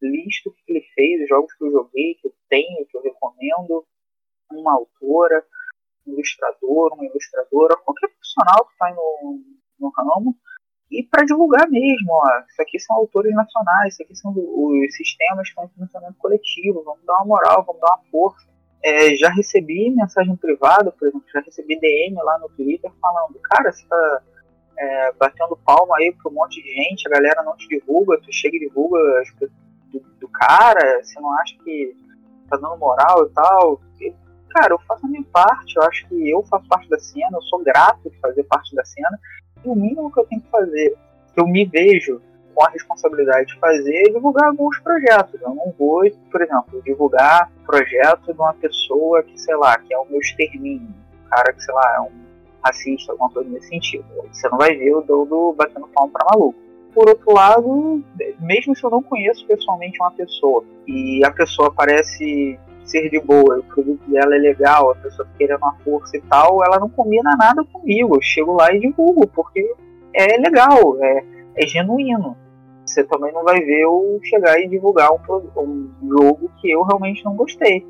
[0.00, 3.02] listo o que ele fez, os jogos que eu joguei, que eu tenho, que eu
[3.02, 3.84] recomendo,
[4.50, 5.44] uma autora,
[6.06, 9.40] um ilustrador, uma ilustradora, qualquer profissional que está no,
[9.80, 10.36] no ramo,
[10.92, 15.48] e para divulgar mesmo, ó, isso aqui são autores nacionais, isso aqui são os sistemas
[15.48, 18.46] que estão coletivo, vamos dar uma moral, vamos dar uma força.
[18.84, 23.72] É, já recebi mensagem privada, por exemplo, já recebi DM lá no Twitter falando, cara,
[23.72, 24.22] você tá
[24.76, 28.30] é, batendo palma aí para um monte de gente, a galera não te divulga, tu
[28.30, 28.98] chega e divulga
[29.90, 31.96] do, do cara, você não acha que
[32.50, 33.80] tá dando moral e tal.
[34.52, 37.42] Cara, eu faço a minha parte, eu acho que eu faço parte da cena, eu
[37.42, 39.18] sou grato de fazer parte da cena,
[39.64, 40.96] e o mínimo que eu tenho que fazer,
[41.32, 42.20] que eu me vejo
[42.54, 45.40] com a responsabilidade de fazer é divulgar alguns projetos.
[45.40, 49.98] Eu não vou, por exemplo, divulgar projeto de uma pessoa que, sei lá, que é
[49.98, 50.88] o meu extermínio.
[50.88, 52.10] Um cara que, sei lá, é um
[52.62, 54.04] racista, alguma coisa nesse sentido.
[54.30, 56.58] Você não vai ver o Doudo batendo palmo pra maluco.
[56.94, 58.04] Por outro lado,
[58.38, 62.58] mesmo se eu não conheço pessoalmente uma pessoa e a pessoa parece
[62.92, 66.62] ser de boa, o produto dela é legal, a pessoa querendo uma força e tal,
[66.64, 68.16] ela não combina nada comigo.
[68.16, 69.74] Eu chego lá e divulgo, porque
[70.14, 71.24] é legal, é,
[71.56, 72.36] é genuíno.
[72.84, 75.18] Você também não vai ver eu chegar e divulgar um,
[75.56, 77.84] um jogo que eu realmente não gostei.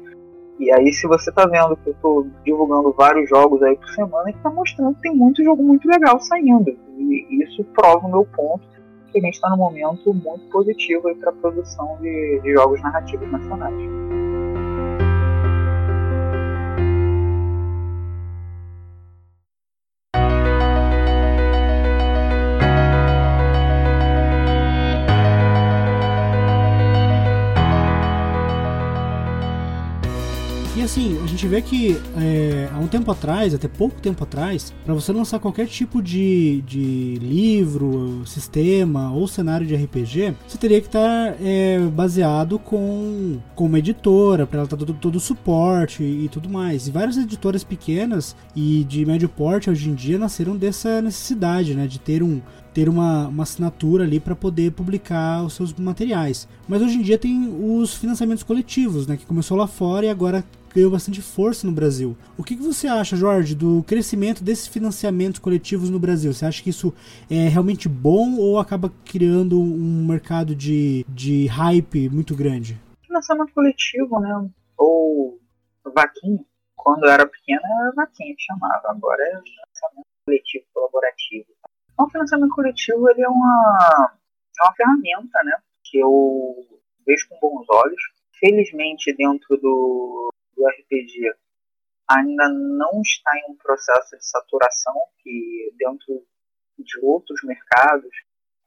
[0.60, 4.30] E aí, se você tá vendo que eu tô divulgando vários jogos aí por semana,
[4.30, 6.76] é que tá mostrando que tem muito jogo muito legal saindo.
[6.98, 8.72] E isso prova o meu ponto
[9.10, 13.30] que a gente está num momento muito positivo para a produção de, de jogos narrativos
[13.30, 13.74] nacionais.
[30.92, 34.92] Assim, a gente vê que é, há um tempo atrás, até pouco tempo atrás, para
[34.92, 40.88] você lançar qualquer tipo de, de livro, sistema ou cenário de RPG, você teria que
[40.88, 46.26] estar é, baseado com, com uma editora, para ela estar todo, todo o suporte e,
[46.26, 46.86] e tudo mais.
[46.86, 51.86] E várias editoras pequenas e de médio porte hoje em dia nasceram dessa necessidade, né,
[51.86, 52.38] de ter um,
[52.74, 56.46] ter uma, uma assinatura ali para poder publicar os seus materiais.
[56.68, 60.44] Mas hoje em dia tem os financiamentos coletivos, né, que começou lá fora e agora
[60.74, 62.16] ganhou bastante força no Brasil.
[62.36, 66.32] O que, que você acha, Jorge, do crescimento desses financiamentos coletivos no Brasil?
[66.32, 66.94] Você acha que isso
[67.30, 72.80] é realmente bom ou acaba criando um mercado de, de hype muito grande?
[73.06, 74.50] Financiamento coletivo, né?
[74.76, 75.38] Ou
[75.94, 76.44] vaquinha.
[76.76, 81.46] Quando eu era pequena era vaquinha que chamava, agora é financiamento coletivo, colaborativo.
[81.98, 84.12] O financiamento coletivo ele é uma,
[84.58, 85.52] é uma ferramenta, né?
[85.84, 86.56] Que eu
[87.06, 88.02] vejo com bons olhos.
[88.40, 90.31] Felizmente, dentro do,
[90.62, 91.34] do RPG
[92.08, 96.24] ainda não está em um processo de saturação que dentro
[96.78, 98.10] de outros mercados,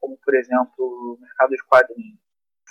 [0.00, 2.18] como por exemplo o mercado de quadrinhos,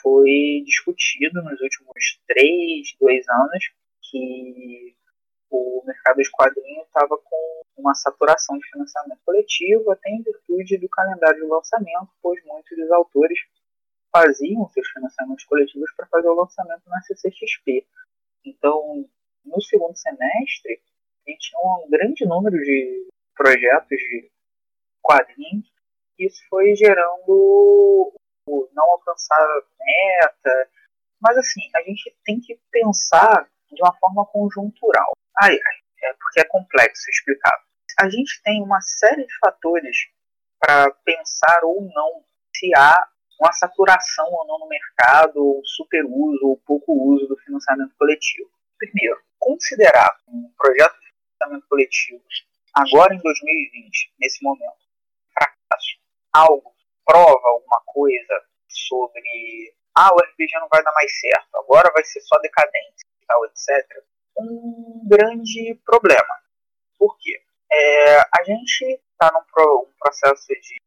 [0.02, 3.72] foi discutido nos últimos três, dois anos
[4.02, 4.96] que
[5.50, 10.90] o mercado de quadrinhos estava com uma saturação de financiamento coletivo, até em virtude do
[10.90, 13.40] calendário de lançamento, pois muitos dos autores
[14.12, 17.86] faziam seus financiamentos coletivos para fazer o lançamento na CCXP.
[18.46, 19.08] Então,
[19.46, 20.82] no segundo semestre,
[21.28, 24.32] a gente tinha um grande número de projetos de
[25.02, 25.72] quadrinhos.
[26.18, 28.14] Isso foi gerando
[28.48, 29.40] o não alcançar
[29.80, 30.70] meta.
[31.22, 35.12] Mas assim, a gente tem que pensar de uma forma conjuntural.
[35.42, 37.64] Ai, ai, é porque é complexo explicar.
[38.00, 39.98] A gente tem uma série de fatores
[40.60, 42.24] para pensar ou não
[42.56, 47.38] se há uma saturação ou não no mercado, ou super uso ou pouco uso do
[47.38, 48.50] financiamento coletivo.
[48.78, 52.24] Primeiro, considerar um projeto de financiamento coletivo
[52.74, 54.84] agora em 2020, nesse momento,
[55.34, 55.98] fracasso,
[56.34, 62.04] algo prova alguma coisa sobre ah, o RPG não vai dar mais certo, agora vai
[62.04, 64.04] ser só decadência e tal, etc.
[64.38, 66.42] Um grande problema.
[66.98, 67.42] Por quê?
[67.72, 70.78] É, a gente está num pro, um processo de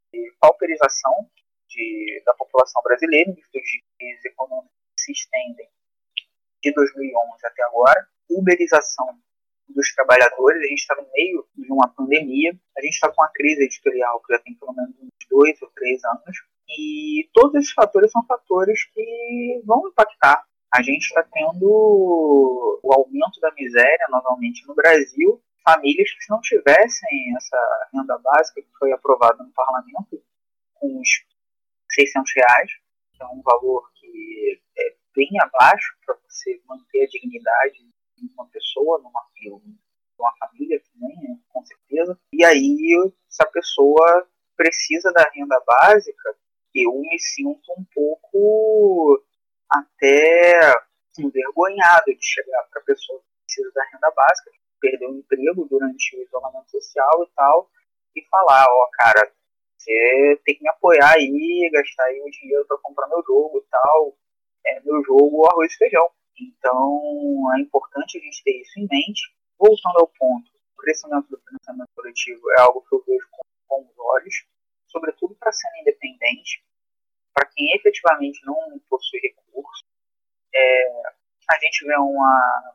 [0.41, 1.31] pauperização
[1.69, 5.69] de, da população brasileira, em virtude de crises econômicas que se estendem
[6.63, 9.19] de 2011 até agora, uberização
[9.69, 13.31] dos trabalhadores, a gente está no meio de uma pandemia, a gente está com uma
[13.33, 16.37] crise editorial que já tem pelo menos uns dois ou três anos,
[16.69, 20.45] e todos esses fatores são fatores que vão impactar.
[20.75, 27.37] A gente está tendo o aumento da miséria novamente no Brasil, famílias que não tivessem
[27.37, 30.23] essa renda básica que foi aprovada no parlamento,
[30.75, 31.09] com os
[31.91, 32.71] 600 reais,
[33.15, 37.85] que é um valor que é bem abaixo para você manter a dignidade
[38.17, 39.27] de uma pessoa, numa,
[40.39, 42.17] família também, né, com certeza.
[42.33, 46.37] E aí, se a pessoa precisa da renda básica,
[46.73, 49.21] eu me sinto um pouco
[49.69, 50.61] até
[51.19, 55.67] envergonhado de chegar para a pessoa que precisa da renda básica, que perdeu o emprego
[55.69, 57.71] durante o isolamento social e tal,
[58.15, 59.33] e falar, ó, oh, cara,
[59.77, 63.71] você tem que me apoiar aí, gastar aí o dinheiro para comprar meu jogo e
[63.71, 64.17] tal.
[64.69, 66.11] É meu jogo arroz e feijão.
[66.41, 69.35] Então é importante a gente ter isso em mente.
[69.59, 73.93] Voltando ao ponto, o crescimento do financiamento coletivo é algo que eu vejo com bons
[73.99, 74.35] olhos,
[74.87, 76.65] sobretudo para a cena independente,
[77.35, 78.57] para quem efetivamente não
[78.89, 79.85] possui recursos.
[80.55, 81.03] É,
[81.51, 82.75] a gente vê uma,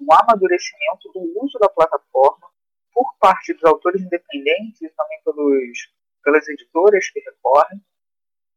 [0.00, 2.50] um amadurecimento do uso da plataforma
[2.92, 5.90] por parte dos autores independentes e também pelos
[6.22, 7.80] pelas editoras que recorrem.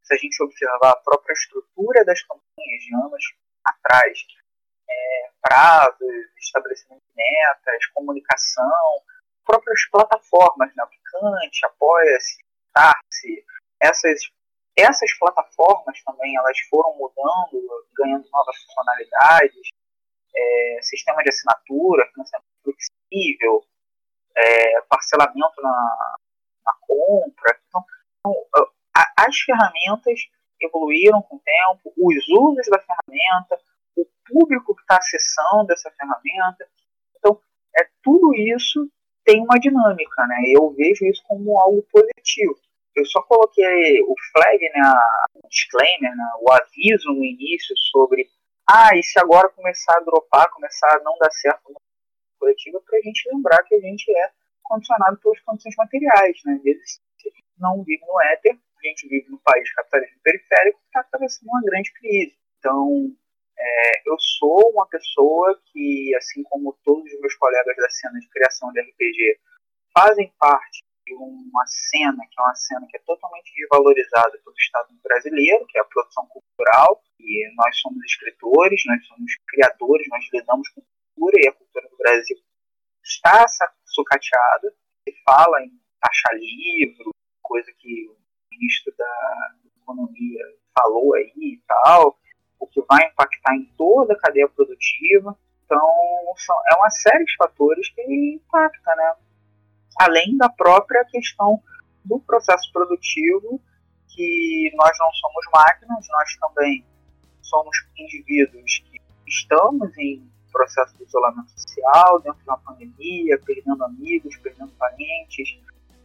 [0.02, 2.43] Se a gente observar a própria estrutura das campanhas
[2.78, 3.24] de anos
[3.64, 4.18] atrás,
[4.88, 9.02] é, prazos, estabelecimento de metas, comunicação,
[9.44, 13.44] próprias plataformas, né, Aplicante, Apoia-se, Tarse,
[13.80, 14.20] essas,
[14.76, 19.68] essas plataformas também elas foram mudando, ganhando novas funcionalidades,
[20.34, 23.64] é, sistema de assinatura, financiamento flexível,
[24.36, 26.16] é, parcelamento na,
[26.64, 27.60] na compra.
[27.68, 27.84] Então,
[28.18, 28.46] então
[29.16, 30.20] as ferramentas
[30.60, 33.58] evoluíram com o tempo, os usos da ferramenta,
[33.96, 36.66] o público que está acessando essa ferramenta.
[37.18, 37.40] Então,
[37.78, 38.88] é, tudo isso
[39.24, 40.42] tem uma dinâmica, né?
[40.54, 42.54] Eu vejo isso como algo positivo.
[42.94, 44.92] Eu só coloquei o flag, né,
[45.34, 48.28] o disclaimer, né, o aviso no início sobre
[48.70, 51.80] ah, e se agora começar a dropar, começar a não dar certo no
[52.38, 54.30] coletivo, para a gente lembrar que a gente é
[54.62, 56.40] condicionado pelas condições materiais.
[56.44, 56.54] Né?
[56.54, 60.78] Às vezes, a gente não vive no éter, a gente vive no país capitalismo periférico
[60.78, 62.36] que está atravessando uma grande crise.
[62.58, 63.14] Então,
[63.58, 68.28] é, eu sou uma pessoa que, assim como todos os meus colegas da cena de
[68.28, 69.40] criação de RPG,
[69.96, 74.88] fazem parte de uma cena que é uma cena que é totalmente desvalorizada pelo Estado
[75.02, 80.68] brasileiro, que é a produção cultural, e nós somos escritores, nós somos criadores, nós lidamos
[80.70, 80.82] com
[81.14, 82.36] cultura e a cultura do Brasil
[83.02, 83.46] está
[83.84, 84.74] sucateada,
[85.06, 85.70] se fala em
[86.00, 87.10] taxa livro,
[87.42, 88.10] coisa que
[88.58, 90.40] ministro da Economia
[90.76, 92.18] falou aí e tal,
[92.58, 95.36] o que vai impactar em toda a cadeia produtiva.
[95.64, 95.88] Então,
[96.36, 98.02] são, é uma série de fatores que
[98.34, 99.14] impacta, né?
[100.00, 101.62] Além da própria questão
[102.04, 103.60] do processo produtivo,
[104.08, 106.84] que nós não somos máquinas, nós também
[107.42, 114.36] somos indivíduos que estamos em processo de isolamento social, dentro de uma pandemia, perdendo amigos,
[114.36, 115.58] perdendo parentes.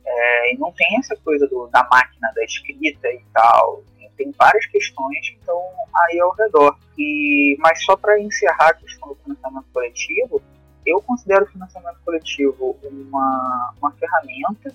[0.05, 3.83] É, e não tem essa coisa do, da máquina da escrita e tal.
[4.17, 5.61] Tem várias questões então
[5.95, 6.77] aí ao redor.
[6.97, 10.41] E, mas só para encerrar a questão do financiamento coletivo,
[10.85, 14.73] eu considero o financiamento coletivo uma, uma ferramenta.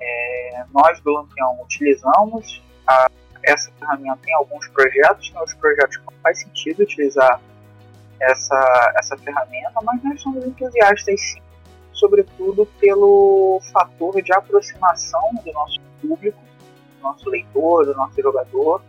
[0.00, 3.10] É, nós do Lampião utilizamos a,
[3.42, 7.40] essa ferramenta em alguns projetos, né, os projetos que não faz sentido utilizar
[8.20, 11.40] essa, essa ferramenta, mas nós somos entusiastas sim,
[11.98, 16.38] sobretudo pelo fator de aproximação do nosso público,
[16.96, 18.82] do nosso leitor, do nosso jogador,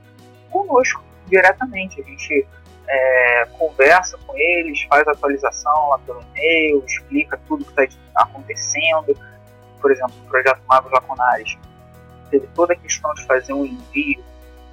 [0.51, 2.01] conosco diretamente.
[2.01, 2.47] A gente
[2.87, 9.17] é, conversa com eles, faz atualização lá pelo e-mail, explica tudo que está acontecendo.
[9.81, 11.57] Por exemplo, o projeto Magos Lacunares
[12.29, 14.23] teve toda a questão de fazer um envio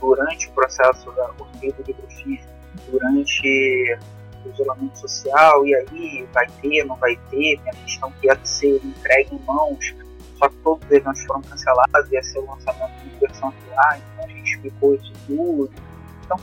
[0.01, 2.53] durante o processo da corrida do livro físico,
[2.91, 3.99] durante
[4.47, 8.39] o isolamento social, e aí vai ter, não vai ter, tem a questão que ia
[8.45, 9.95] ser entregue em mãos,
[10.39, 14.29] só que todos eles foram cancelados, ia ser o lançamento de versão lá, então a
[14.29, 15.71] gente explicou isso tudo.
[16.25, 16.37] Então,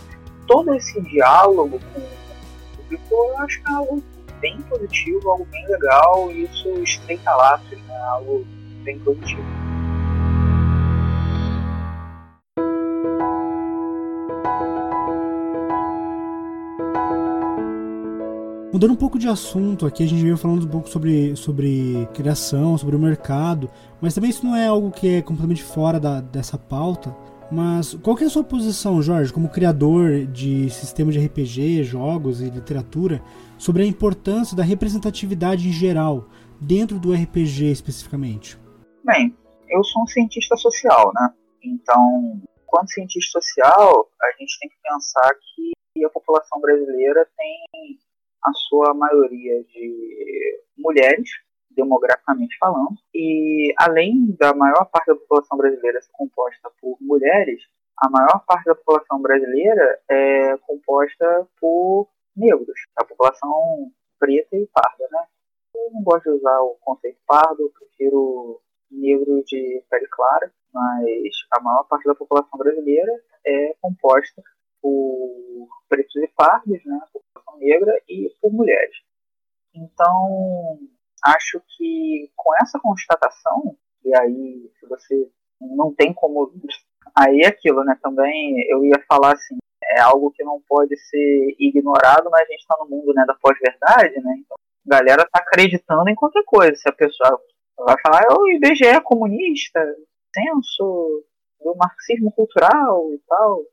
[0.47, 4.03] todo esse diálogo com o público, eu acho que é algo
[4.39, 7.97] bem positivo, algo bem legal, e isso estreita laços, né?
[8.09, 8.45] algo
[8.83, 9.72] bem positivo.
[18.73, 22.75] Mudando um pouco de assunto, aqui a gente veio falando um pouco sobre, sobre criação,
[22.75, 23.69] sobre o mercado,
[24.01, 27.15] mas também isso não é algo que é completamente fora da, dessa pauta.
[27.51, 32.41] Mas qual que é a sua posição, Jorge, como criador de sistemas de RPG, jogos
[32.41, 33.21] e literatura,
[33.59, 36.27] sobre a importância da representatividade em geral,
[36.59, 38.57] dentro do RPG especificamente?
[39.05, 39.37] Bem,
[39.69, 41.31] eu sou um cientista social, né?
[41.63, 47.99] Então, quanto cientista social, a gente tem que pensar que a população brasileira tem
[48.45, 51.29] a sua maioria de mulheres,
[51.71, 57.63] demograficamente falando, e além da maior parte da população brasileira ser composta por mulheres,
[57.97, 65.07] a maior parte da população brasileira é composta por negros, a população preta e parda,
[65.11, 65.25] né?
[65.75, 71.61] Eu não gosto de usar o conceito pardo, prefiro negro de pele clara, mas a
[71.61, 73.11] maior parte da população brasileira
[73.45, 74.41] é composta
[74.83, 76.99] por pretos e pardos, né?
[77.13, 78.97] população negra e por mulheres.
[79.73, 80.77] Então,
[81.23, 85.31] acho que com essa constatação, e aí se você
[85.61, 86.51] não tem como.
[87.15, 87.97] Aí é aquilo, né?
[88.01, 92.61] Também eu ia falar assim, é algo que não pode ser ignorado, mas a gente
[92.61, 94.35] está no mundo né, da pós-verdade, né?
[94.39, 96.75] Então, a galera tá acreditando em qualquer coisa.
[96.75, 97.39] Se a pessoa
[97.77, 99.79] vai falar, o IBGE é comunista,
[100.33, 101.23] senso
[101.61, 103.63] do marxismo cultural e tal,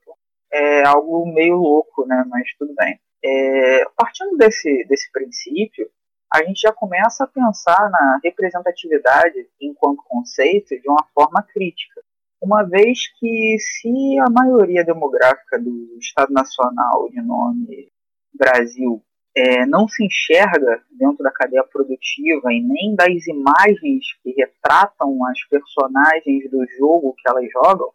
[0.51, 2.23] é algo meio louco, né?
[2.27, 2.99] Mas tudo bem.
[3.23, 5.89] É, partindo desse, desse princípio,
[6.33, 12.01] a gente já começa a pensar na representatividade enquanto conceito de uma forma crítica.
[12.41, 17.91] Uma vez que, se a maioria demográfica do Estado Nacional de nome
[18.33, 19.03] Brasil
[19.35, 25.43] é, não se enxerga dentro da cadeia produtiva e nem das imagens que retratam as
[25.47, 27.91] personagens do jogo que elas jogam,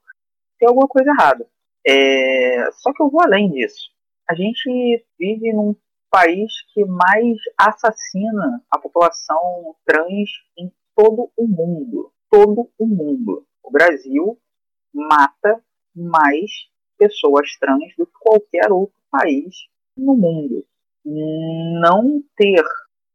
[0.58, 1.46] tem alguma coisa errada.
[1.86, 3.90] É, só que eu vou além disso.
[4.28, 5.76] A gente vive num
[6.10, 12.12] país que mais assassina a população trans em todo o mundo.
[12.30, 13.46] Todo o mundo.
[13.62, 14.38] O Brasil
[14.92, 15.62] mata
[15.94, 16.50] mais
[16.98, 19.54] pessoas trans do que qualquer outro país
[19.96, 20.66] no mundo.
[21.04, 22.60] Não ter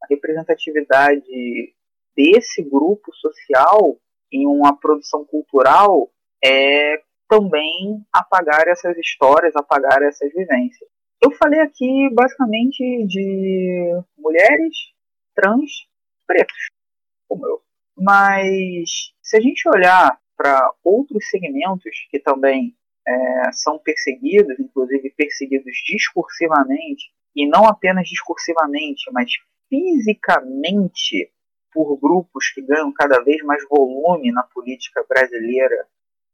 [0.02, 1.74] a representatividade
[2.16, 3.98] desse grupo social
[4.32, 6.10] em uma produção cultural
[6.44, 7.02] é
[7.32, 10.90] também apagar essas histórias, apagar essas vivências.
[11.24, 14.76] Eu falei aqui basicamente de mulheres
[15.34, 15.88] trans
[16.28, 16.68] pretos,
[17.30, 17.62] como eu.
[17.98, 22.76] Mas se a gente olhar para outros segmentos que também
[23.08, 29.32] é, são perseguidos, inclusive perseguidos discursivamente, e não apenas discursivamente, mas
[29.70, 31.32] fisicamente
[31.72, 35.88] por grupos que ganham cada vez mais volume na política brasileira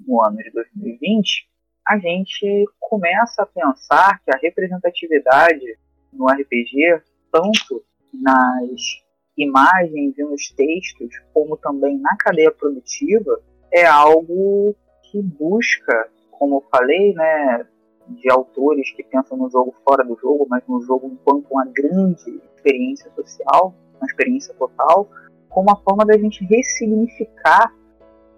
[0.06, 1.48] no ano de 2020,
[1.88, 5.78] a gente começa a pensar que a representatividade
[6.12, 7.84] no RPG, tanto
[8.14, 9.06] nas
[9.38, 13.41] imagens e nos textos, como também na cadeia produtiva,
[13.72, 17.66] é algo que busca, como eu falei, né,
[18.10, 22.42] de autores que pensam no jogo fora do jogo, mas no jogo enquanto uma grande
[22.55, 25.09] experiência social, uma experiência total,
[25.50, 27.74] como uma forma da gente ressignificar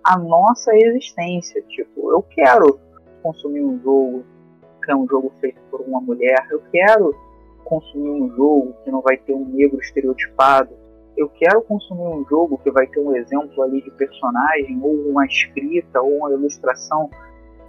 [0.04, 1.62] a nossa existência.
[1.68, 2.80] Tipo, eu quero
[3.22, 4.24] consumir um jogo
[4.84, 7.14] que é um jogo feito por uma mulher, eu quero
[7.66, 10.74] consumir um jogo que não vai ter um negro estereotipado,
[11.18, 15.26] eu quero consumir um jogo que vai ter um exemplo ali de personagem, ou uma
[15.26, 17.10] escrita, ou uma ilustração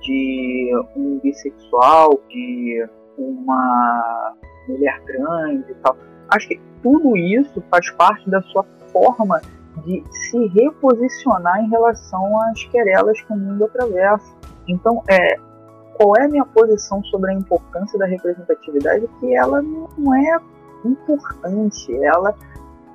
[0.01, 2.89] de um bissexual, de
[3.19, 4.35] uma
[4.69, 5.97] mulher trans e tal.
[6.29, 9.41] Acho que tudo isso faz parte da sua forma
[9.79, 14.33] de se reposicionar em relação às querelas que o mundo atravessa.
[14.69, 15.37] Então, é,
[15.95, 19.09] qual é a minha posição sobre a importância da representatividade?
[19.19, 20.39] Que ela não é
[20.85, 22.35] importante, ela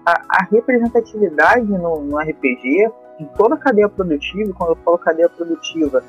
[0.06, 5.30] a, a representatividade no, no, RPG, em toda a cadeia produtiva, quando eu falo cadeia
[5.30, 6.04] produtiva,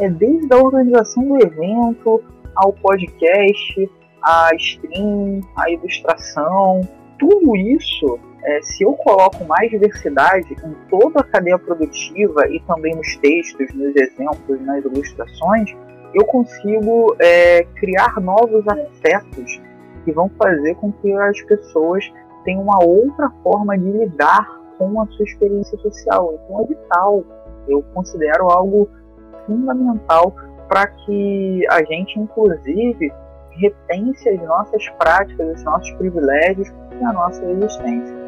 [0.00, 2.22] é desde a organização do evento,
[2.56, 3.90] ao podcast,
[4.22, 6.80] a stream, a ilustração,
[7.18, 12.94] tudo isso, é, se eu coloco mais diversidade em toda a cadeia produtiva e também
[12.94, 15.74] nos textos, nos exemplos, nas ilustrações,
[16.12, 19.60] eu consigo é, criar novos afetos
[20.04, 22.04] que vão fazer com que as pessoas
[22.44, 26.38] tenham uma outra forma de lidar com a sua experiência social.
[26.44, 27.24] Então é vital,
[27.68, 28.88] eu considero algo
[29.46, 30.34] fundamental
[30.68, 33.12] para que a gente, inclusive,
[33.50, 36.68] repense as nossas práticas, os nossos privilégios
[37.00, 38.21] e a nossa existência.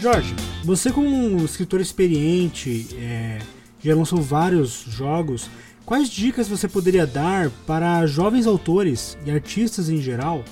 [0.00, 0.34] Jorge,
[0.64, 3.38] você como um escritor experiente, é,
[3.84, 5.50] já lançou vários jogos,
[5.84, 10.42] quais dicas você poderia dar para jovens autores e artistas em geral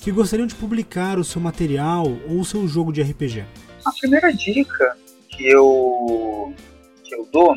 [0.00, 3.44] que gostariam de publicar o seu material ou o seu jogo de RPG?
[3.86, 4.98] A primeira dica
[5.28, 6.52] que eu,
[7.04, 7.56] que eu dou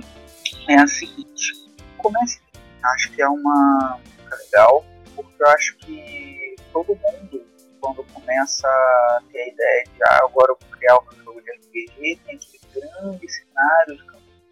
[0.69, 1.53] é a seguinte:
[1.97, 2.39] comece.
[2.83, 3.99] Acho que é uma
[4.43, 4.85] legal,
[5.15, 7.43] porque eu acho que todo mundo,
[7.81, 11.51] quando começa a ter a ideia de ah, agora eu vou criar meu jogo de
[11.51, 13.97] RPG, tem aquele grande cenário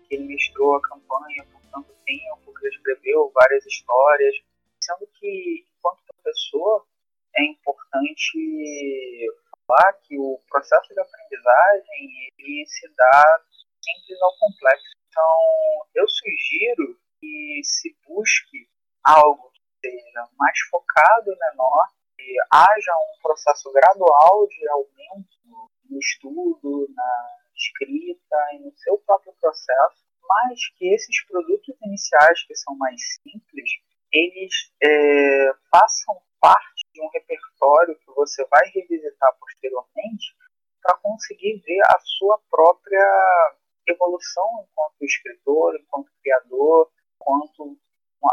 [0.09, 4.35] que ele mestrou a campanha por tanto tempo, que ele escreveu várias histórias,
[4.81, 6.87] sendo que, enquanto professor,
[7.35, 9.29] é importante
[9.67, 13.41] falar que o processo de aprendizagem ele se dá
[13.81, 14.85] simples ao complexo.
[15.09, 18.69] Então, eu sugiro que se busque
[19.03, 21.83] algo que seja mais focado e menor,
[22.17, 29.33] que haja um processo gradual de aumento no estudo, na escrita e no seu próprio
[29.39, 33.69] processo, mas que esses produtos iniciais que são mais simples,
[34.11, 40.35] eles é, façam parte de um repertório que você vai revisitar posteriormente
[40.81, 43.55] para conseguir ver a sua própria
[43.87, 47.77] evolução enquanto escritor, enquanto criador, enquanto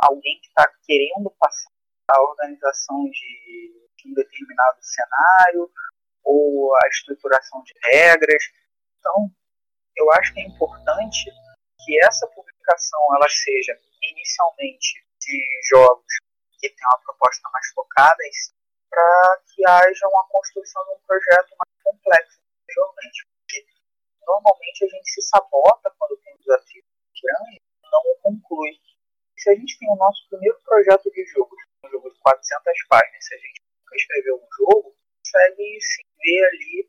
[0.02, 1.70] alguém que está querendo passar
[2.10, 5.70] a organização de um determinado cenário
[6.22, 8.44] ou a estruturação de regras.
[8.98, 9.30] Então,
[9.96, 11.30] eu acho que é importante
[11.84, 16.06] que essa publicação ela seja inicialmente de jogos
[16.58, 18.53] que tem uma proposta mais focada em si,
[18.94, 23.26] para que haja uma construção de um projeto mais complexo anteriormente.
[23.26, 23.66] Porque
[24.24, 26.84] normalmente a gente se sabota quando tem um desafio
[27.22, 28.78] grande e não o conclui.
[29.36, 33.24] Se a gente tem o nosso primeiro projeto de jogo, um jogo de 400 páginas,
[33.24, 36.88] se a gente nunca escreveu um jogo, consegue se ver ali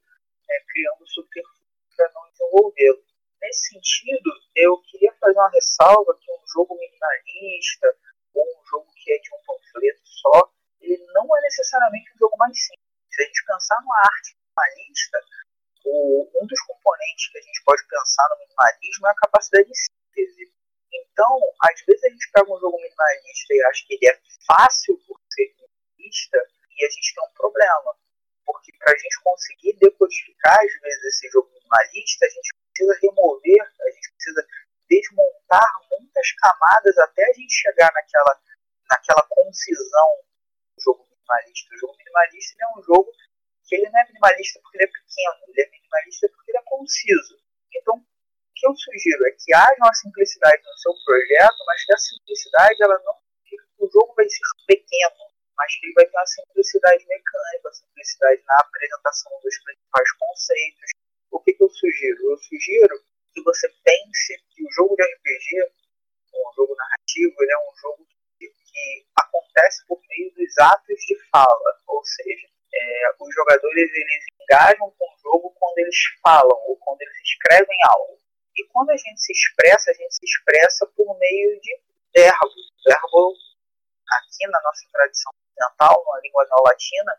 [0.49, 1.65] é, criando subterfúgio
[1.97, 3.03] para não desenvolvê-lo.
[3.41, 7.97] Nesse sentido, eu queria fazer uma ressalva que um jogo minimalista,
[8.35, 10.54] ou um jogo que é de um panfleto só,
[10.93, 12.85] ele não é necessariamente um jogo mais simples.
[13.11, 15.17] Se a gente pensar numa arte minimalista,
[15.85, 20.53] um dos componentes que a gente pode pensar no minimalismo é a capacidade de síntese.
[20.93, 24.97] Então, às vezes a gente pega um jogo minimalista e acha que ele é fácil
[25.07, 26.37] por ser minimalista,
[26.77, 27.95] e a gente tem um problema.
[28.45, 33.61] Porque para a gente conseguir decodificar, às vezes, esse jogo minimalista, a gente precisa remover,
[33.61, 34.47] a gente precisa
[34.89, 38.41] desmontar muitas camadas até a gente chegar naquela,
[38.89, 40.25] naquela concisão
[41.25, 41.73] minimalista.
[41.73, 43.11] O jogo minimalista é um jogo
[43.65, 46.63] que ele não é minimalista porque ele é pequeno, ele é minimalista porque ele é
[46.63, 47.35] conciso.
[47.73, 51.93] Então, o que eu sugiro é que haja uma simplicidade no seu projeto, mas que
[51.93, 53.25] a simplicidade ela não
[53.77, 58.41] o jogo vai ser pequeno, mas que ele vai ter uma simplicidade mecânica, uma simplicidade
[58.45, 60.89] na apresentação dos principais conceitos.
[61.31, 62.31] O que, que eu sugiro?
[62.31, 63.03] Eu sugiro
[63.33, 65.71] que você pense que o jogo de RPG,
[66.33, 68.07] um jogo narrativo, ele é um jogo
[68.75, 74.93] que, acontece por meio dos atos de fala, ou seja, é, os jogadores eles engajam
[74.99, 78.19] com o jogo quando eles falam ou quando eles escrevem algo.
[78.57, 81.79] E quando a gente se expressa, a gente se expressa por meio de
[82.15, 82.73] verbos.
[82.85, 83.33] Verbo,
[84.11, 87.13] aqui na nossa tradição ocidental, na língua neolatina,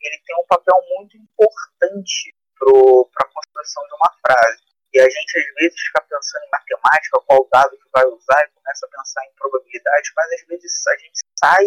[0.00, 4.69] ele tem um papel muito importante para a construção de uma frase.
[4.92, 8.50] E a gente às vezes fica pensando em matemática, qual dado que vai usar, e
[8.50, 11.64] começa a pensar em probabilidades, mas às vezes a gente sai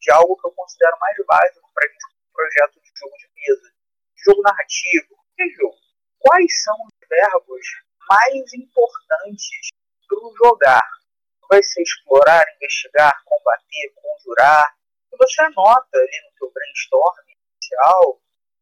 [0.00, 3.28] de algo que eu considero mais básico para a gente um projeto de jogo de
[3.34, 3.72] mesa.
[4.24, 5.76] Jogo narrativo, que jogo?
[6.18, 7.66] Quais são os verbos
[8.08, 9.68] mais importantes
[10.08, 10.88] para o jogar?
[11.50, 14.74] Vai ser explorar, investigar, combater, conjurar.
[15.12, 18.20] E você anota ali no seu brainstorm inicial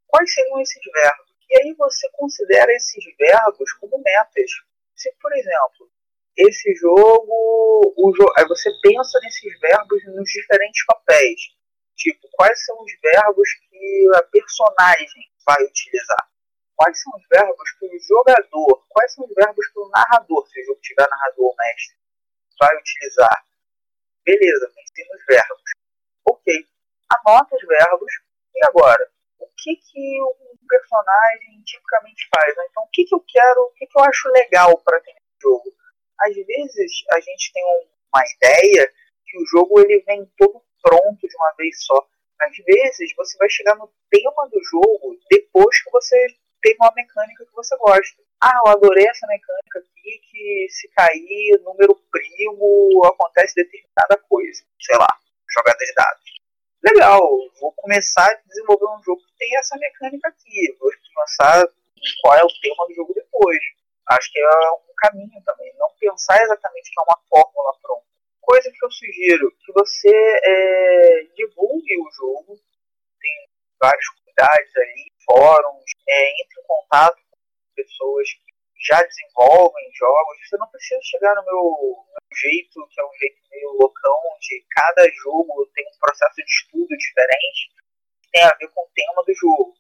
[0.09, 4.51] quais seriam esses verbos e aí você considera esses verbos como metas.
[4.97, 5.91] Se, por exemplo,
[6.37, 11.41] esse jogo, o jo aí você pensa nesses verbos nos diferentes papéis.
[11.97, 16.29] Tipo, quais são os verbos que a personagem vai utilizar.
[16.77, 20.61] Quais são os verbos que o jogador, quais são os verbos que o narrador, se
[20.61, 21.97] o jogo tiver narrador ou mestre,
[22.59, 23.45] vai utilizar.
[24.25, 25.71] Beleza, pensei nos verbos.
[26.27, 26.67] Ok,
[27.11, 28.13] anota os verbos
[28.57, 30.19] e agora, o que, que
[30.65, 32.55] um personagem tipicamente faz?
[32.71, 35.41] Então, o que, que eu quero, o que, que eu acho legal para ter no
[35.41, 35.73] jogo?
[36.21, 37.63] Às vezes a gente tem
[38.13, 38.91] uma ideia
[39.27, 42.07] que o jogo ele vem todo pronto de uma vez só.
[42.41, 46.27] Às vezes você vai chegar no tema do jogo depois que você
[46.63, 48.23] tem uma mecânica que você gosta.
[48.41, 54.65] Ah, eu adorei essa mecânica aqui que se cair número primo acontece determinada coisa.
[54.81, 55.09] Sei lá,
[55.51, 56.24] jogada de dados.
[56.85, 57.21] Legal,
[57.61, 60.77] vou começar a desenvolver um jogo que tem essa mecânica aqui.
[60.79, 61.67] Vou pensar
[62.21, 63.59] qual é o tema do jogo depois.
[64.07, 65.73] Acho que é um caminho também.
[65.79, 68.05] Não pensar exatamente que é uma fórmula pronta
[68.45, 72.55] coisa que eu sugiro, que você é, divulgue o jogo,
[73.21, 73.49] tem
[73.81, 77.39] várias comunidades ali, fóruns, é, entre em contato com
[77.75, 78.55] pessoas que
[78.87, 81.97] já desenvolvem jogos, você não precisa chegar no meu
[82.35, 86.97] jeito, que é um jeito meio loucão, de cada jogo tem um processo de estudo
[86.97, 87.73] diferente,
[88.23, 89.75] que tem a ver com o tema do jogo.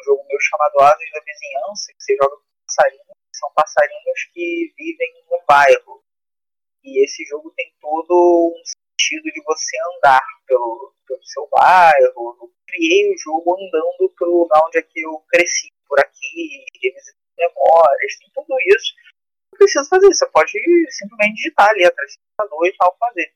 [0.00, 4.72] Um jogo meu chamado Asas da Vizinhança, que você joga com passarinhos, são passarinhos que
[4.76, 6.02] vivem no bairro.
[6.82, 12.36] E esse jogo tem todo um sentido de você andar pelo, pelo seu bairro.
[12.40, 17.20] Eu criei o jogo andando pelo lugar onde é que eu cresci, por aqui, revisitando
[17.36, 18.94] memórias, tem tudo isso.
[19.60, 20.52] Precisa fazer, você pode
[20.88, 23.30] simplesmente digitar ali atrás do computador e tal, fazer.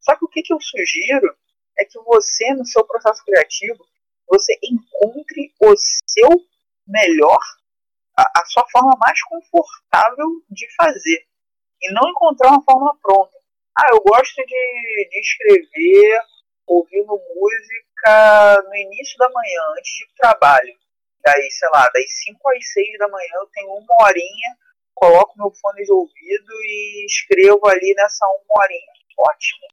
[0.00, 1.36] Só que o que, que eu sugiro
[1.78, 3.86] é que você, no seu processo criativo,
[4.28, 6.28] você encontre o seu
[6.84, 7.38] melhor,
[8.18, 11.24] a, a sua forma mais confortável de fazer
[11.80, 13.38] e não encontrar uma fórmula pronta.
[13.78, 16.22] Ah, eu gosto de, de escrever
[16.66, 17.06] ouvindo
[17.36, 20.74] música no início da manhã, antes de trabalho.
[21.24, 24.58] Daí, sei lá, das 5 às 6 da manhã eu tenho uma horinha,
[24.94, 28.92] coloco meu fone de ouvido e escrevo ali nessa uma horinha.
[29.18, 29.66] Ótimo.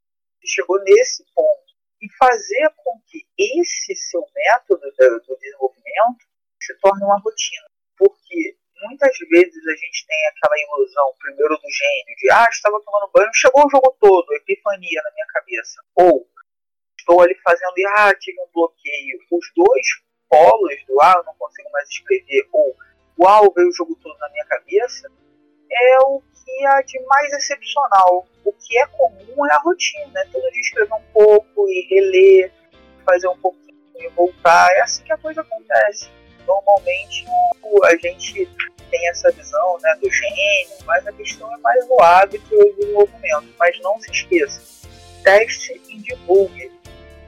[0.44, 1.70] Chegou nesse ponto.
[2.02, 6.24] E fazer com que esse seu método do, do desenvolvimento
[6.62, 7.66] se torne uma rotina.
[7.96, 13.10] Porque muitas vezes a gente tem aquela ilusão, primeiro do gênio, de ah, estava tomando
[13.12, 15.82] banho, chegou o jogo todo, epifania na minha cabeça.
[15.96, 16.26] Ou
[16.98, 19.18] estou ali fazendo e ah, tive um bloqueio.
[19.30, 19.86] Os dois
[20.28, 22.76] polos do ah, eu não consigo mais escrever, ou
[23.22, 25.10] uau, veio o jogo todo na minha cabeça,
[25.70, 28.26] é o que há de mais excepcional.
[28.44, 32.52] O que é comum é a rotina, é todo dia escrever um pouco e reler,
[33.04, 34.68] fazer um pouquinho e voltar.
[34.72, 36.10] É assim que a coisa acontece
[36.46, 37.24] normalmente
[37.84, 38.48] a gente
[38.90, 42.74] tem essa visão né, do gênio, mas a questão é mais o hábito e o
[42.74, 43.54] desenvolvimento.
[43.58, 44.60] Mas não se esqueça,
[45.22, 46.72] teste e divulgue.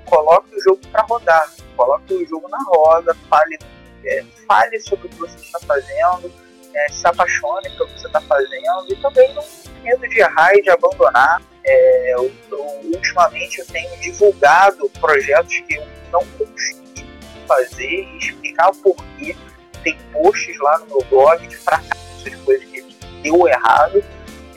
[0.06, 3.58] Coloque o jogo para rodar, coloque o jogo na roda, fale,
[4.04, 6.32] é, fale sobre o que você está fazendo,
[6.74, 9.44] é, se apaixone pelo que você está fazendo e também não
[9.82, 11.42] medo de errar e de abandonar.
[11.64, 17.06] É, eu, eu, ultimamente eu tenho divulgado projetos que eu não consegui
[17.46, 19.36] fazer e explicar o porquê.
[19.84, 22.82] Tem posts lá no meu blog de fracassos, de coisas que
[23.22, 24.02] deu errado,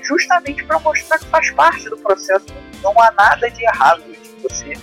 [0.03, 2.45] justamente para mostrar que faz parte do processo.
[2.81, 4.03] Não há nada de errado
[4.49, 4.73] você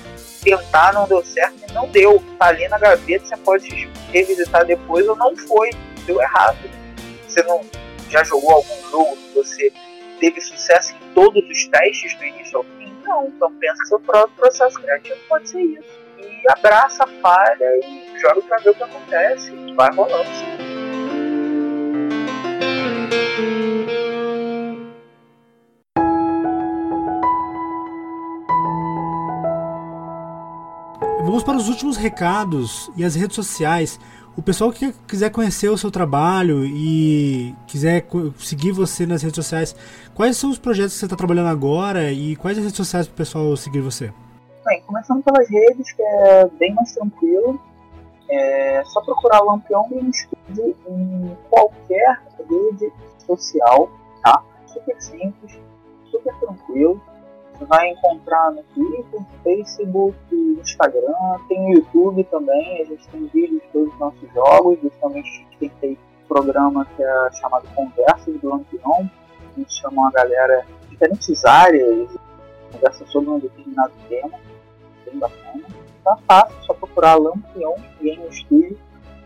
[0.42, 2.22] tentar, não deu certo e não deu.
[2.38, 5.70] Tá ali na gaveta, você pode revisitar depois ou não foi,
[6.06, 6.58] deu errado.
[7.26, 7.60] Você não
[8.08, 9.72] já jogou algum jogo que você
[10.20, 12.92] teve sucesso em todos os testes do início ao fim?
[13.04, 18.18] Não, então pensa seu próprio processo criativo pode ser isso e abraça a falha e
[18.20, 19.52] joga pra ver o que acontece.
[19.74, 20.71] Vai rolando.
[31.32, 33.98] Vamos para os últimos recados e as redes sociais.
[34.36, 38.06] O pessoal que quiser conhecer o seu trabalho e quiser
[38.36, 39.74] seguir você nas redes sociais,
[40.14, 43.14] quais são os projetos que você está trabalhando agora e quais as redes sociais para
[43.14, 44.12] o pessoal seguir você?
[44.66, 47.58] Bem, começando pelas redes, que é bem mais tranquilo.
[48.28, 52.92] É só procurar Lampião Game Studio em qualquer rede
[53.26, 53.90] social,
[54.22, 54.42] tá?
[54.66, 55.58] Super simples,
[56.10, 57.00] super tranquilo.
[57.60, 60.16] Vai encontrar no Twitter, Facebook,
[60.60, 61.14] Instagram,
[61.48, 62.82] tem no YouTube também.
[62.82, 64.78] A gente tem vídeos de todos os nossos jogos.
[64.82, 65.46] Justamente
[65.80, 69.10] tem um programa que é chamado Conversas do Lampião.
[69.54, 72.08] A gente chama uma galera de diferentes áreas,
[72.72, 74.38] conversa sobre um determinado tema
[75.04, 75.64] bem bacana.
[76.02, 78.78] Tá fácil, só procurar Lampião Game Studio.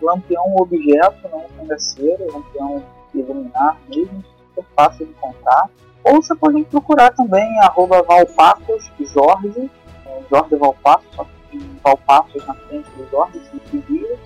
[0.03, 2.85] Lampião objeto, não cangaceiro, lampião
[3.15, 5.71] iluminar mesmo, super fácil de encontrar.
[6.07, 9.69] Ou você pode procurar também arroba Valpacos Jorge,
[10.07, 13.41] é, Jorge Valpacos, só que tem Valpacos na frente do Jorge,
[13.73, 14.17] Review.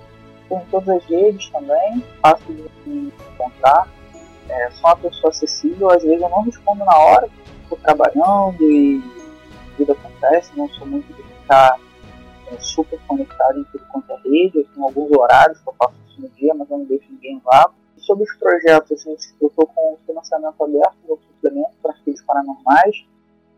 [0.43, 3.87] Estou em todas as redes também, fácil de encontrar.
[4.47, 7.27] É, sou uma pessoa acessível, às vezes eu não respondo na hora,
[7.63, 9.01] estou trabalhando e
[9.77, 11.79] vida acontece, não sou muito de ficar
[12.51, 15.95] é, super conectado em tudo quanto é rede, eu tenho alguns horários que eu faço
[16.09, 17.71] isso no dia, mas eu não deixo ninguém lá.
[18.01, 23.05] Sobre os projetos, eu estou com o financiamento aberto do suplemento para arquivos paranormais,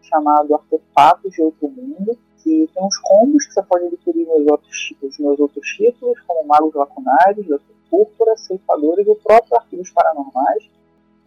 [0.02, 4.94] chamado Artefatos de Outro Mundo, que tem uns combos que você pode adquirir nos outros,
[5.02, 7.48] nos meus outros títulos, como Magos Lacunares,
[7.90, 10.70] Púrpura, Ceifadores e o próprio Arquivos Paranormais.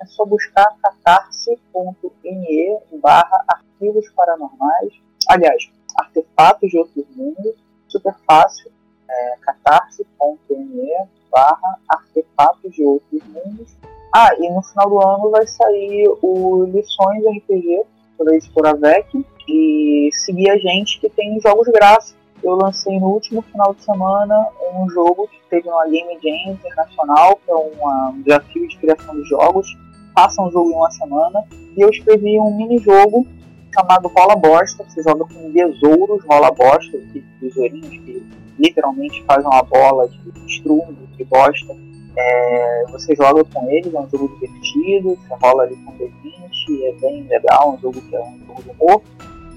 [0.00, 4.92] É só buscar catarse.me barra arquivos paranormais.
[5.28, 7.54] Aliás, artefatos de outros mundos,
[7.88, 8.70] super fácil,
[9.08, 10.92] é, catarse.me
[11.36, 13.76] barra artefatos de outros mundos.
[14.14, 17.82] Ah, e no final do ano vai sair o Lições RPG
[18.16, 22.16] pela editora VEC e seguir a gente que tem jogos gráficos.
[22.42, 27.38] Eu lancei no último final de semana um jogo que teve uma Game Jam internacional,
[27.44, 29.66] que é um desafio de criação de jogos.
[30.14, 31.44] Faça um jogo em uma semana.
[31.76, 33.26] E eu escrevi um mini-jogo
[33.74, 34.84] chamado Rola Bosta.
[34.84, 40.96] Você joga com besouros Rola Bosta, que besourinhos que literalmente fazem uma bola de estrume,
[41.16, 41.74] de bosta.
[42.18, 46.92] É, você joga com eles, é um jogo divertido, você rola ali com D20, é
[47.00, 49.02] bem legal, um jogo que é um jogo de humor,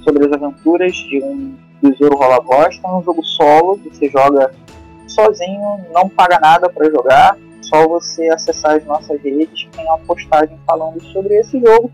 [0.04, 4.52] sobre as aventuras de um besouro rola bosta, é um jogo solo, você joga
[5.08, 10.58] sozinho, não paga nada para jogar, só você acessar as nossas redes, tem uma postagem
[10.68, 11.90] falando sobre esse jogo,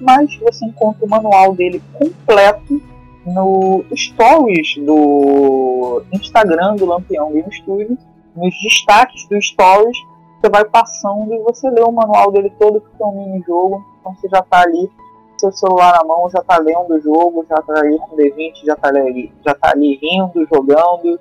[0.00, 2.80] mas você encontra o manual dele completo
[3.26, 7.98] no stories do Instagram do Lampião Game Studio,
[8.36, 9.96] nos destaques do stories,
[10.40, 13.84] você vai passando e você lê o manual dele todo, que é um mini jogo,
[14.00, 14.90] então você já está ali,
[15.38, 18.74] seu celular na mão, já está lendo o jogo, já está aí com D20, já
[18.74, 21.18] está ali, já tá ali rindo, jogando,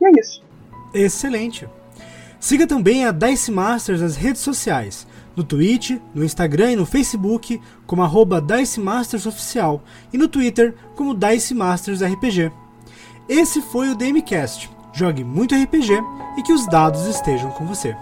[0.00, 0.42] e é isso.
[0.94, 1.68] Excelente!
[2.38, 5.06] Siga também a Dice Masters nas redes sociais
[5.36, 9.82] no Twitch, no Instagram e no Facebook como arroba Dice Masters Oficial
[10.12, 12.50] e no Twitter como Dice Masters RPG.
[13.28, 14.70] Esse foi o DMCast.
[14.92, 15.92] Jogue muito RPG
[16.36, 17.96] e que os dados estejam com você.